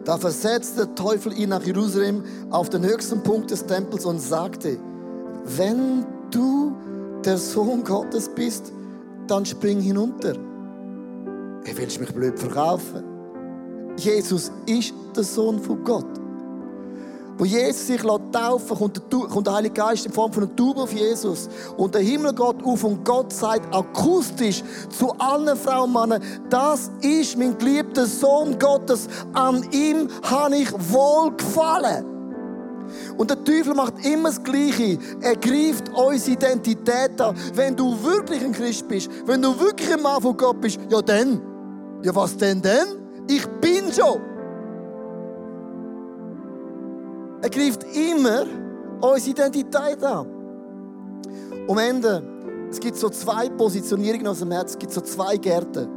Da 0.05 0.18
versetzte 0.18 0.85
der 0.85 0.94
Teufel 0.94 1.33
ihn 1.33 1.49
nach 1.49 1.62
Jerusalem 1.62 2.22
auf 2.51 2.68
den 2.68 2.85
höchsten 2.85 3.22
Punkt 3.22 3.51
des 3.51 3.64
Tempels 3.64 4.05
und 4.05 4.18
sagte, 4.18 4.77
wenn 5.57 6.05
du 6.31 6.77
der 7.25 7.38
Sohn 7.38 7.83
Gottes 7.85 8.29
bist, 8.29 8.70
dann 9.29 9.46
spring 9.46 9.81
hinunter. 9.81 10.35
Er 11.64 11.79
willst 11.79 11.99
mich 11.99 12.12
blöd 12.12 12.38
verkaufen. 12.38 13.15
Jesus 13.96 14.50
ist 14.66 14.94
der 15.14 15.24
Sohn 15.24 15.59
von 15.59 15.82
Gott. 15.82 16.06
Wo 17.38 17.44
Jesus 17.44 17.87
sich 17.87 18.00
taufen 18.00 18.76
kommt 18.76 18.96
der, 18.96 19.18
kommt 19.28 19.46
der 19.46 19.54
Heilige 19.54 19.74
Geist 19.74 20.06
in 20.06 20.12
Form 20.12 20.32
von 20.32 20.44
einer 20.44 20.56
Tube 20.56 20.78
auf 20.78 20.92
Jesus. 20.92 21.48
Und 21.76 21.94
der 21.94 22.00
Himmel 22.00 22.32
geht 22.32 22.64
auf 22.64 22.85
und 22.85 23.04
Gott 23.04 23.30
sagt 23.30 23.74
akustisch 23.74 24.62
zu 24.88 25.12
allen 25.18 25.57
Frauen 25.57 25.94
und 25.94 26.09
Männern, 26.09 26.22
das 26.49 26.90
ist 27.03 27.36
mein 27.36 27.57
geliebter 27.59 28.07
Sohn 28.07 28.59
Gottes. 28.59 29.07
An 29.34 29.66
ihm 29.70 30.09
habe 30.22 30.57
ich 30.57 30.72
wohlgefallen. 30.72 32.07
Und 33.18 33.30
der 33.30 33.44
Teufel 33.44 33.74
macht 33.74 34.05
immer 34.07 34.30
das 34.30 34.42
Gleiche. 34.42 34.99
Er 35.20 35.36
greift 35.36 35.90
unsere 35.94 36.32
Identität 36.32 37.20
an. 37.20 37.36
Wenn 37.55 37.76
du 37.76 38.03
wirklich 38.03 38.42
ein 38.42 38.53
Christ 38.53 38.88
bist, 38.88 39.11
wenn 39.26 39.42
du 39.42 39.59
wirklich 39.59 39.92
ein 39.92 40.01
Mann 40.01 40.22
von 40.22 40.36
Gott 40.36 40.61
bist, 40.61 40.78
ja 40.88 41.03
dann. 41.03 41.40
Ja 42.03 42.14
was 42.14 42.36
denn 42.36 42.62
denn? 42.62 43.05
Ich 43.29 43.47
bin 43.61 43.93
schon. 43.93 44.20
Er 47.43 47.51
greift 47.51 47.85
immer 47.95 48.45
unsere 49.01 49.31
Identität 49.31 50.03
an. 50.03 50.27
Am 51.68 51.79
Ende, 51.79 52.22
es 52.70 52.81
gibt 52.81 52.97
so 52.97 53.09
zwei 53.09 53.49
Positionierungen 53.49 54.29
aus 54.29 54.39
dem 54.39 54.51
Herz, 54.51 54.72
es 54.72 54.79
gibt 54.79 54.93
so 54.93 55.01
zwei 55.01 55.37
Gärten. 55.37 55.89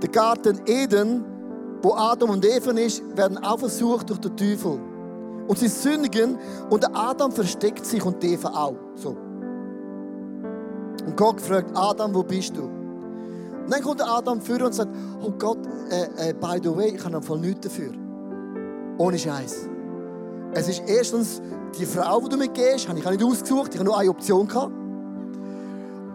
Der 0.00 0.08
Garten 0.08 0.60
Eden, 0.66 1.24
wo 1.82 1.94
Adam 1.94 2.30
und 2.30 2.44
Eva 2.44 2.70
ist, 2.72 3.02
werden 3.16 3.38
auch 3.38 3.58
versucht 3.58 4.10
durch 4.10 4.20
den 4.20 4.36
Teufel. 4.36 4.80
Und 5.46 5.58
sie 5.58 5.68
sündigen 5.68 6.38
und 6.70 6.84
Adam 6.96 7.30
versteckt 7.30 7.84
sich 7.84 8.04
und 8.04 8.22
Eva 8.24 8.48
auch. 8.48 8.76
So. 8.94 9.16
Und 11.06 11.16
Gott 11.16 11.40
fragt 11.40 11.76
Adam, 11.76 12.14
wo 12.14 12.22
bist 12.22 12.56
du? 12.56 12.83
Und 13.64 13.72
dann 13.72 13.82
kommt 13.82 14.02
Adam 14.02 14.40
vor 14.40 14.60
und 14.62 14.74
sagt, 14.74 14.90
oh 15.22 15.32
Gott, 15.38 15.58
äh, 15.90 16.30
äh, 16.30 16.34
by 16.34 16.58
the 16.62 16.74
way, 16.74 16.94
ich 16.94 17.04
habe 17.04 17.22
voll 17.22 17.40
nichts 17.40 17.62
dafür. 17.62 17.92
Ohne 18.98 19.18
Scheiß. 19.18 19.68
Es 20.52 20.68
ist 20.68 20.82
erstens 20.86 21.40
die 21.78 21.86
Frau, 21.86 22.20
die 22.20 22.28
du 22.28 22.36
mir 22.36 22.48
gehst, 22.48 22.88
habe 22.88 22.98
ich 22.98 23.04
nicht 23.04 23.24
ausgesucht, 23.24 23.70
ich 23.72 23.80
habe 23.80 23.86
nur 23.88 23.98
eine 23.98 24.10
Option 24.10 24.46
gehabt. 24.46 24.72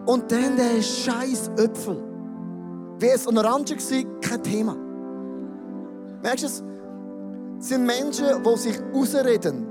Und 0.06 0.32
dann 0.32 0.56
der 0.56 0.82
scheiß 0.82 1.52
Äpfel. 1.58 2.02
Wäre 3.00 3.16
es 3.16 3.28
ein 3.28 3.38
Orange 3.38 3.76
gewesen, 3.76 4.06
kein 4.22 4.44
Thema. 4.44 4.76
Merkst 6.22 6.44
du 6.44 6.48
es? 6.48 6.64
Es 7.60 7.70
sind 7.70 7.86
Menschen, 7.86 8.26
die 8.44 8.58
sich 8.58 8.80
ausreden. 8.94 9.68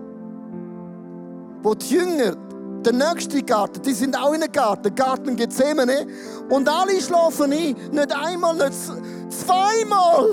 Wo 1.62 1.74
die 1.74 1.94
Jünger, 1.94 2.36
der 2.84 2.92
nächste 2.92 3.42
Garten, 3.42 3.82
die 3.82 3.92
sind 3.92 4.16
auch 4.16 4.32
in 4.32 4.42
einem 4.42 4.52
Garten, 4.52 4.94
Garten 4.94 5.36
Gethsemane. 5.36 6.06
Und 6.48 6.68
alle 6.68 7.00
schlafen 7.00 7.52
ein. 7.52 7.76
Nicht 7.92 8.12
einmal, 8.16 8.54
nicht 8.54 8.74
zweimal. 9.30 10.30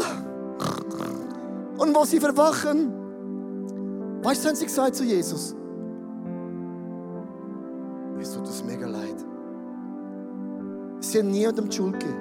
Und 1.77 1.95
wo 1.95 2.05
sie 2.05 2.19
verwachen, 2.19 2.93
weißt 4.23 4.43
du, 4.43 4.49
haben 4.49 4.55
sie 4.55 4.65
gesagt 4.65 4.95
zu 4.95 5.03
Jesus? 5.03 5.55
Es 8.19 8.31
tut 8.31 8.47
uns 8.47 8.63
mega 8.63 8.87
leid. 8.87 9.23
Sie 10.99 11.19
haben 11.19 11.29
niemandem 11.29 11.69
die 11.69 11.75
Schuld 11.75 11.99
gegeben. 11.99 12.19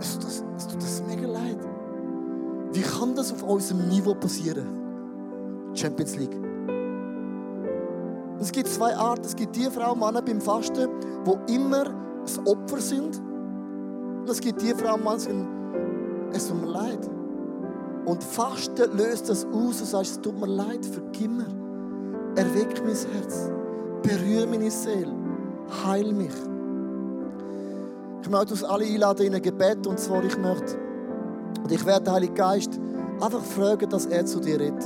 Es 0.00 0.18
tut, 0.18 0.30
es 0.56 0.66
tut 0.66 0.82
uns 0.82 1.02
mega 1.06 1.28
leid. 1.28 1.58
Wie 2.72 2.82
kann 2.82 3.14
das 3.14 3.32
auf 3.32 3.42
unserem 3.42 3.88
Niveau 3.88 4.14
passieren? 4.14 4.66
Champions 5.74 6.16
League. 6.16 6.36
Es 8.40 8.52
gibt 8.52 8.68
zwei 8.68 8.94
Arten. 8.94 9.24
Es 9.24 9.34
gibt 9.34 9.56
die 9.56 9.64
Frau 9.70 9.92
und 9.92 10.00
Männer 10.00 10.22
beim 10.22 10.40
Fasten, 10.40 10.88
wo 11.24 11.38
immer 11.48 11.84
das 12.22 12.38
Opfer 12.46 12.80
sind. 12.80 13.20
Und 14.20 14.28
es 14.28 14.40
gibt 14.40 14.60
die 14.60 14.74
Frau 14.74 14.94
und 14.94 15.04
Männer, 15.04 15.16
die 15.16 15.22
sagen, 15.22 16.28
es 16.32 16.48
tut 16.48 16.60
mir 16.60 16.70
leid. 16.70 17.10
Und 18.04 18.22
Fasten 18.22 18.96
löst 18.96 19.28
das 19.28 19.44
aus 19.46 19.80
und 19.80 19.86
sagt, 19.86 20.06
es 20.06 20.20
tut 20.20 20.38
mir 20.38 20.46
leid, 20.46 20.84
vergib 20.84 21.30
mir. 21.30 21.46
Erweck 22.36 22.82
mein 22.84 22.94
Herz. 22.94 23.50
Berühre 24.02 24.46
meine 24.46 24.70
Seele. 24.70 25.12
Heil 25.84 26.12
mich. 26.12 26.34
Ich 28.22 28.28
möchte 28.28 28.52
uns 28.52 28.64
alle 28.64 28.84
einladen 28.84 29.26
in 29.26 29.34
ein 29.34 29.42
Gebet. 29.42 29.86
Und 29.86 29.98
zwar, 29.98 30.22
ich 30.24 30.36
möchte, 30.36 30.76
und 31.62 31.72
ich 31.72 31.84
werde 31.84 32.04
den 32.04 32.12
Heiligen 32.12 32.34
Geist 32.34 32.78
einfach 33.20 33.42
fragen, 33.42 33.88
dass 33.88 34.06
er 34.06 34.26
zu 34.26 34.40
dir 34.40 34.60
redet. 34.60 34.84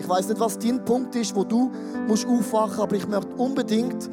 Ich 0.00 0.08
weiß 0.08 0.28
nicht, 0.28 0.40
was 0.40 0.58
dein 0.58 0.82
Punkt 0.82 1.14
ist, 1.14 1.36
wo 1.36 1.44
du 1.44 1.70
musst 2.08 2.26
aufwachen 2.26 2.70
musst, 2.70 2.80
aber 2.80 2.96
ich 2.96 3.06
möchte 3.06 3.36
unbedingt, 3.36 4.08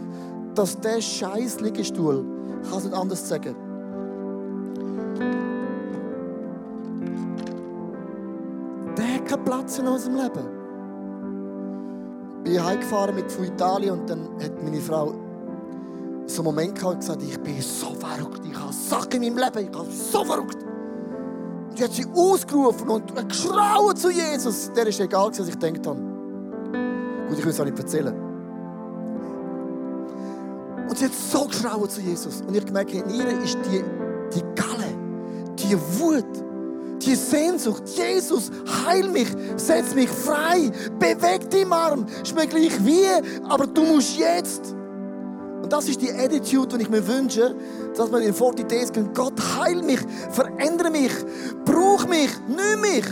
dass 0.54 0.78
der 0.82 1.00
scheiß 1.00 1.62
Liegestuhl, 1.62 2.26
ich 2.62 2.70
kann 2.70 2.80
es 2.80 2.84
nicht 2.84 2.94
anders 2.94 3.28
sagen, 3.28 3.56
der 8.98 9.16
hat 9.16 9.26
keinen 9.26 9.46
Platz 9.46 9.80
in 9.80 9.88
unserem 9.88 10.16
Leben. 10.18 10.58
Ich 12.44 12.52
bin 12.52 12.66
heimgefahren 12.66 13.16
mit 13.16 13.32
von 13.32 13.46
Italien 13.46 14.00
und 14.00 14.10
dann 14.10 14.28
hat 14.44 14.62
meine 14.62 14.82
Frau 14.82 15.14
so 16.26 16.42
einen 16.42 16.46
Moment 16.46 16.76
gehabt 16.76 16.96
und 16.96 17.00
gesagt, 17.00 17.24
ich 17.24 17.40
bin 17.40 17.62
so 17.62 17.94
verrückt, 17.94 18.42
ich 18.46 18.60
habe 18.60 18.74
Sachen 18.74 19.24
in 19.24 19.34
meinem 19.34 19.46
Leben, 19.46 19.66
ich 19.66 19.72
bin 19.72 19.90
so 19.90 20.26
verrückt. 20.26 20.57
Die 21.78 21.84
hat 21.84 21.94
sie 21.94 22.06
ausgerufen 22.16 22.90
und 22.90 23.30
geschrauen 23.30 23.96
zu 23.96 24.10
Jesus. 24.10 24.72
Der 24.76 24.88
ist 24.88 25.00
egal, 25.00 25.30
was 25.30 25.48
ich 25.48 25.60
gedacht 25.60 25.86
habe. 25.86 26.00
Gut, 27.30 27.38
ich 27.38 27.44
will 27.44 27.52
es 27.52 27.60
auch 27.60 27.66
nicht 27.66 27.78
erzählen. 27.78 28.16
Und 30.90 30.98
sie 30.98 31.06
hat 31.06 31.14
so 31.14 31.46
geschrauen 31.46 31.90
zu 31.90 32.02
Jesus. 32.02 32.42
Und 32.42 32.56
ich 32.56 32.66
gemerkt, 32.66 32.94
in 32.94 33.10
ihr 33.10 33.28
ist 33.44 33.58
die, 33.72 33.84
die 34.34 34.42
Galle, 34.56 34.98
die 35.60 35.78
Wut, 36.00 36.26
die 37.02 37.14
Sehnsucht. 37.14 37.84
Jesus, 37.90 38.50
heil 38.86 39.08
mich, 39.10 39.28
setz 39.58 39.94
mich 39.94 40.10
frei, 40.10 40.72
beweg 40.98 41.50
deinen 41.50 41.74
Arm. 41.74 42.06
Ist 42.24 42.34
mir 42.34 42.48
gleich 42.48 42.84
wie, 42.84 43.06
aber 43.48 43.68
du 43.68 43.84
musst 43.84 44.18
jetzt. 44.18 44.74
Und 45.68 45.74
das 45.74 45.90
ist 45.90 46.02
die 46.02 46.14
Attitude, 46.14 46.78
die 46.78 46.84
ich 46.84 46.90
mir 46.90 47.06
wünsche, 47.06 47.54
dass 47.94 48.10
man 48.10 48.22
in 48.22 48.34
40 48.34 48.70
Days 48.70 48.90
kann, 48.90 49.14
Gott 49.14 49.34
heil 49.60 49.84
mich, 49.84 50.00
verändere 50.30 50.90
mich, 50.90 51.12
brauch 51.66 52.08
mich, 52.08 52.30
nimm 52.48 52.80
mich. 52.80 53.06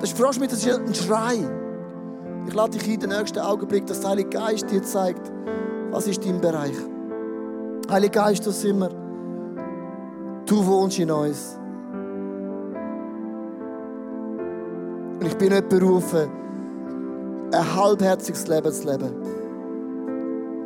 Das 0.00 0.10
ist 0.10 0.40
mit, 0.40 0.50
das 0.50 0.64
ist 0.64 0.78
ein 0.78 0.94
Schrei. 0.94 1.46
Ich 2.46 2.54
lade 2.54 2.78
dich 2.78 2.88
in 2.88 3.00
den 3.00 3.10
nächsten 3.10 3.40
Augenblick, 3.40 3.84
dass 3.84 4.00
der 4.00 4.12
Heilige 4.12 4.30
Geist 4.30 4.70
dir 4.70 4.82
zeigt, 4.82 5.30
was 5.90 6.06
ist 6.06 6.24
dein 6.24 6.40
Bereich. 6.40 6.72
Heiliger 7.90 8.22
Geist, 8.22 8.46
da 8.46 8.50
sind 8.50 8.78
wir. 8.78 8.88
Du 10.46 10.64
wohnst 10.64 10.98
in 10.98 11.10
uns. 11.10 11.58
Und 15.20 15.26
ich 15.26 15.36
bin 15.36 15.50
nicht 15.50 15.68
berufen, 15.68 16.30
ein 17.52 17.76
halbherziges 17.76 18.48
Leben 18.48 18.72
zu 18.72 18.90
leben. 18.90 19.39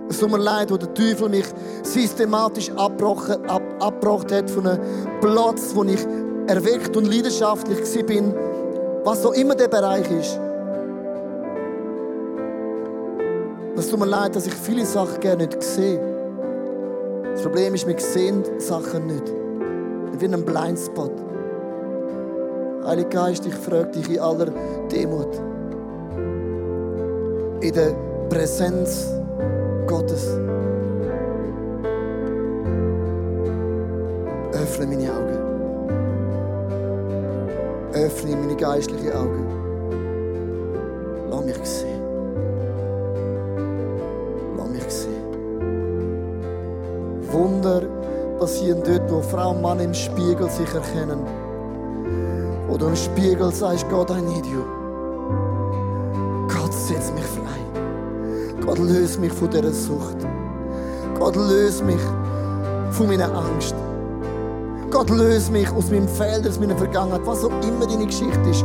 Es 0.08 0.18
tut 0.18 0.30
mir 0.30 0.38
leid, 0.38 0.70
wo 0.70 0.76
der 0.76 0.92
Teufel 0.92 1.28
mich 1.28 1.46
systematisch 1.82 2.70
abgebrochen, 2.76 3.44
ab, 3.46 3.62
abgebracht 3.80 4.30
hat 4.32 4.50
von 4.50 4.66
einem 4.66 4.80
Platz, 5.20 5.70
wo 5.74 5.82
ich 5.84 6.06
erweckt 6.46 6.96
und 6.96 7.06
leidenschaftlich 7.06 8.06
bin, 8.06 8.34
was 9.02 9.24
auch 9.24 9.32
immer 9.32 9.54
der 9.54 9.68
Bereich 9.68 10.10
ist. 10.10 10.38
Es 13.76 13.88
tut 13.88 13.98
mir 13.98 14.06
leid, 14.06 14.36
dass 14.36 14.46
ich 14.46 14.54
viele 14.54 14.84
Sachen 14.84 15.18
gerne 15.20 15.46
nicht 15.46 15.62
sehe. 15.62 16.00
Das 17.32 17.42
Problem 17.42 17.74
ist, 17.74 17.86
wir 17.86 17.98
sehen 17.98 18.44
Sachen 18.58 19.06
nicht. 19.06 19.32
Wie 20.18 20.26
ein 20.26 20.44
Blindspot. 20.44 21.10
Heiliger 22.84 23.08
Geist, 23.08 23.44
ich 23.46 23.54
frage 23.54 23.90
dich 23.90 24.08
in 24.08 24.20
aller 24.20 24.46
Demut. 24.92 25.34
In 27.60 27.72
der 27.72 27.94
Präsenz 28.28 29.08
Gottes. 29.86 30.28
Öffne 34.52 34.86
meine 34.86 35.10
Augen. 35.12 35.38
Öffne 37.92 38.36
meine 38.36 38.56
geistlichen 38.56 39.12
Augen. 39.12 39.46
Lass 41.30 41.44
mich 41.44 41.56
sehen. 41.64 42.02
Lass 44.56 44.68
mich 44.68 44.90
sehen. 44.90 45.24
Wunder 47.30 47.82
passieren 48.38 48.82
dort, 48.84 49.10
wo 49.10 49.20
Frau 49.20 49.50
und 49.50 49.62
Mann 49.62 49.80
im 49.80 49.94
Spiegel 49.94 50.48
sich 50.50 50.72
erkennen. 50.74 51.20
Du 52.78 52.86
im 52.86 52.96
Spiegel 52.96 53.52
sagst, 53.52 53.88
Gott, 53.88 54.10
I 54.10 54.20
need 54.20 54.44
you. 54.46 54.83
Gott, 58.74 58.88
löse 58.88 59.20
mich 59.20 59.32
von 59.32 59.48
dieser 59.50 59.72
Sucht. 59.72 60.16
Gott, 61.16 61.36
löse 61.36 61.84
mich 61.84 62.00
von 62.90 63.06
meiner 63.06 63.32
Angst. 63.32 63.72
Gott, 64.90 65.10
löse 65.10 65.52
mich 65.52 65.70
aus 65.70 65.92
meinem 65.92 66.08
Feld, 66.08 66.44
aus 66.48 66.58
meiner 66.58 66.76
Vergangenheit, 66.76 67.20
was 67.24 67.44
auch 67.44 67.52
immer 67.62 67.86
deine 67.86 68.06
Geschichte 68.06 68.50
ist. 68.50 68.64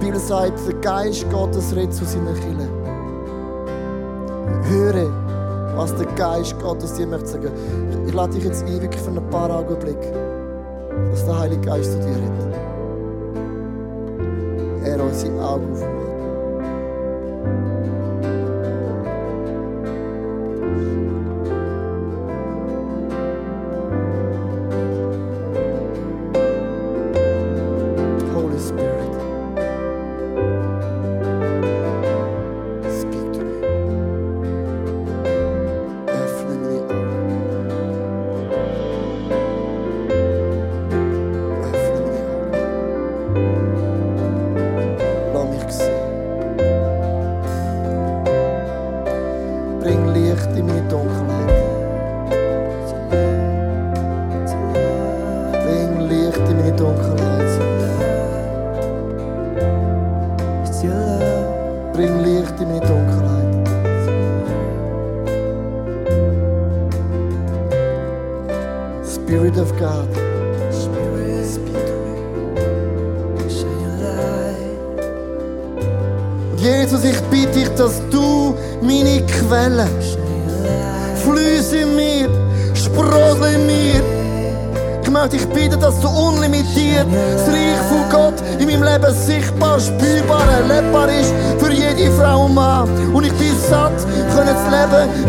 Die 0.00 0.06
Bibel 0.06 0.18
sagt, 0.18 0.58
der 0.66 0.74
Geist 0.76 1.30
Gottes 1.30 1.76
redet 1.76 1.92
zu 1.92 2.06
seinen 2.06 2.34
Kindern. 2.40 2.70
Höre, 4.70 5.10
was 5.76 5.94
der 5.96 6.06
Geist 6.16 6.58
Gottes 6.62 6.94
dir 6.94 7.06
möchte 7.06 7.26
sagen. 7.26 7.50
Ich 8.06 8.14
lade 8.14 8.32
dich 8.32 8.44
jetzt 8.44 8.64
ein, 8.64 8.80
wirklich 8.80 9.02
für 9.02 9.10
ein 9.10 9.28
paar 9.28 9.50
Augenblicke, 9.50 10.14
dass 11.10 11.26
der 11.26 11.38
Heilige 11.40 11.60
Geist 11.60 11.92
zu 11.92 11.98
dir 11.98 12.06
redet. 12.06 12.56
Er 14.86 15.04
unsere 15.04 15.44
Augen 15.44 15.74
aufmacht. 15.74 16.19
Thank 17.42 18.24
you. 18.24 18.49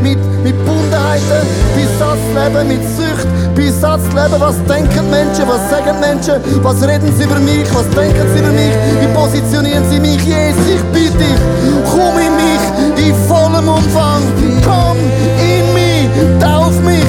Mit, 0.01 0.17
mit 0.43 0.55
Bundenheiten, 0.65 1.45
bin 1.75 1.87
satt 1.99 2.17
zu 2.17 2.31
leben 2.33 2.67
mit 2.67 2.83
Sucht, 2.97 3.27
bin 3.55 3.71
satt 3.71 4.01
zu 4.01 4.15
leben, 4.15 4.39
was 4.39 4.55
denken 4.65 5.09
Menschen, 5.09 5.45
was 5.47 5.61
sagen 5.69 5.99
Menschen, 5.99 6.41
was 6.63 6.81
reden 6.81 7.13
sie 7.15 7.23
über 7.23 7.39
mich, 7.39 7.67
was 7.73 7.87
denken 7.89 8.25
sie 8.33 8.39
über 8.39 8.51
mich, 8.51 8.73
wie 8.99 9.07
positionieren 9.13 9.83
sie 9.89 9.99
mich. 9.99 10.21
Jesus, 10.23 10.65
ich 10.75 10.83
bitte 10.91 11.17
dich, 11.17 11.39
komm 11.89 12.17
in 12.19 12.35
mich 12.35 13.07
in 13.07 13.15
vollem 13.27 13.67
Umfang, 13.67 14.21
komm 14.65 14.97
in 15.39 15.73
mich, 15.73 16.09
tauf 16.39 16.73
mich, 16.81 17.05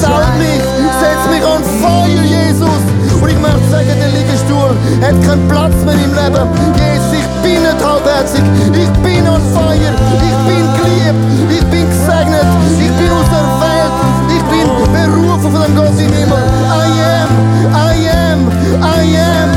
salb 0.00 0.28
mich, 0.38 0.62
setz 1.00 1.22
mich 1.30 1.44
on 1.44 1.62
fire, 1.80 2.22
Jesus. 2.22 3.03
Möchte 3.40 3.68
sagen, 3.70 3.94
der 3.98 4.08
Liegestuhl 4.08 4.72
hat 5.00 5.16
keinen 5.26 5.48
Platz 5.48 5.74
mehr 5.84 5.94
im 5.94 6.12
Leben. 6.14 6.46
Jesus, 6.76 7.12
ich 7.20 7.28
bin 7.42 7.62
nicht 7.62 7.80
halbherzig, 7.84 8.44
ich 8.72 8.90
bin 9.02 9.28
on 9.28 9.42
fire, 9.54 9.92
ich 10.28 10.38
bin 10.48 10.64
geliebt, 10.78 11.20
ich 11.50 11.64
bin 11.70 11.88
gesegnet, 11.88 12.48
ich 12.78 12.92
bin 12.98 13.10
auserwählt, 13.10 13.94
ich 14.28 14.44
bin 14.50 14.66
berufen 14.92 15.52
von 15.52 15.62
dem 15.62 15.76
Gott 15.76 15.98
im 15.98 16.12
Himmel. 16.12 16.42
I 16.68 16.90
am, 17.22 17.30
I 17.72 18.08
am, 18.10 18.40
I 18.82 19.16
am, 19.16 19.53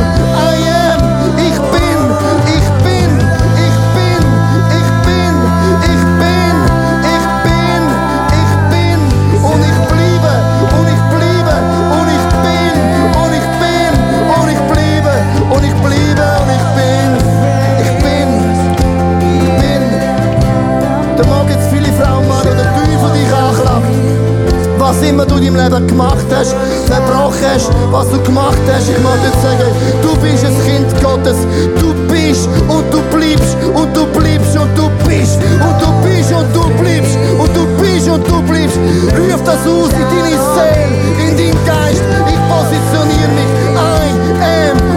Was 24.97 25.07
immer 25.07 25.27
du 25.27 25.35
in 25.35 25.53
deinem 25.53 25.57
Leben 25.57 25.87
gemacht 25.87 26.25
hast, 26.35 26.55
verbrochen 26.87 27.45
hast, 27.53 27.69
was 27.91 28.09
du 28.09 28.19
gemacht 28.23 28.57
hast, 28.65 28.89
ich 28.89 28.97
möchte 28.97 29.29
sagen, 29.43 29.69
du 30.01 30.15
bist 30.17 30.43
ein 30.43 30.55
Kind 30.65 31.03
Gottes. 31.03 31.37
Du 31.79 31.93
bist 32.11 32.49
und 32.67 32.91
du 32.91 32.99
bleibst 33.15 33.57
und 33.75 33.95
du 33.95 34.07
bleibst 34.07 34.57
und 34.57 34.75
du 34.75 34.89
bist 35.05 35.37
und 35.37 35.81
du 35.81 35.91
bist 36.01 36.33
und 36.33 36.55
du 36.55 36.67
bleibst 36.81 37.15
und 37.37 37.55
du 37.55 37.67
bist 37.79 38.09
und 38.09 38.27
du 38.27 38.41
bleibst. 38.41 38.77
Ruf 39.13 39.43
das 39.45 39.67
aus 39.67 39.91
in 39.93 40.07
deine 40.09 40.35
Seele, 40.55 41.29
in 41.29 41.37
deinen 41.37 41.65
Geist. 41.65 42.01
Ich 42.25 42.41
positioniere 42.49 43.29
mich. 43.35 43.51
I 43.77 44.09
am 44.41 44.96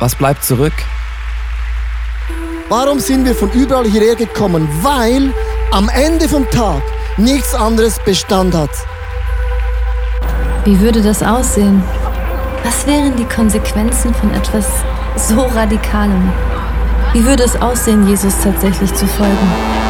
was 0.00 0.14
bleibt 0.14 0.44
zurück? 0.44 0.72
Warum 2.68 2.98
sind 3.00 3.24
wir 3.24 3.34
von 3.34 3.50
überall 3.52 3.84
hierher 3.84 4.16
gekommen? 4.16 4.68
Weil 4.82 5.32
am 5.70 5.88
Ende 5.88 6.28
vom 6.28 6.48
Tag 6.50 6.82
nichts 7.16 7.54
anderes 7.54 7.98
Bestand 8.00 8.54
hat. 8.54 8.70
Wie 10.64 10.80
würde 10.80 11.02
das 11.02 11.22
aussehen? 11.22 11.82
Was 12.64 12.86
wären 12.86 13.16
die 13.16 13.24
Konsequenzen 13.24 14.14
von 14.14 14.32
etwas 14.34 14.66
so 15.16 15.42
Radikalem? 15.42 16.32
Wie 17.12 17.24
würde 17.24 17.42
es 17.42 17.60
aussehen, 17.60 18.06
Jesus 18.06 18.34
tatsächlich 18.42 18.94
zu 18.94 19.06
folgen? 19.06 19.89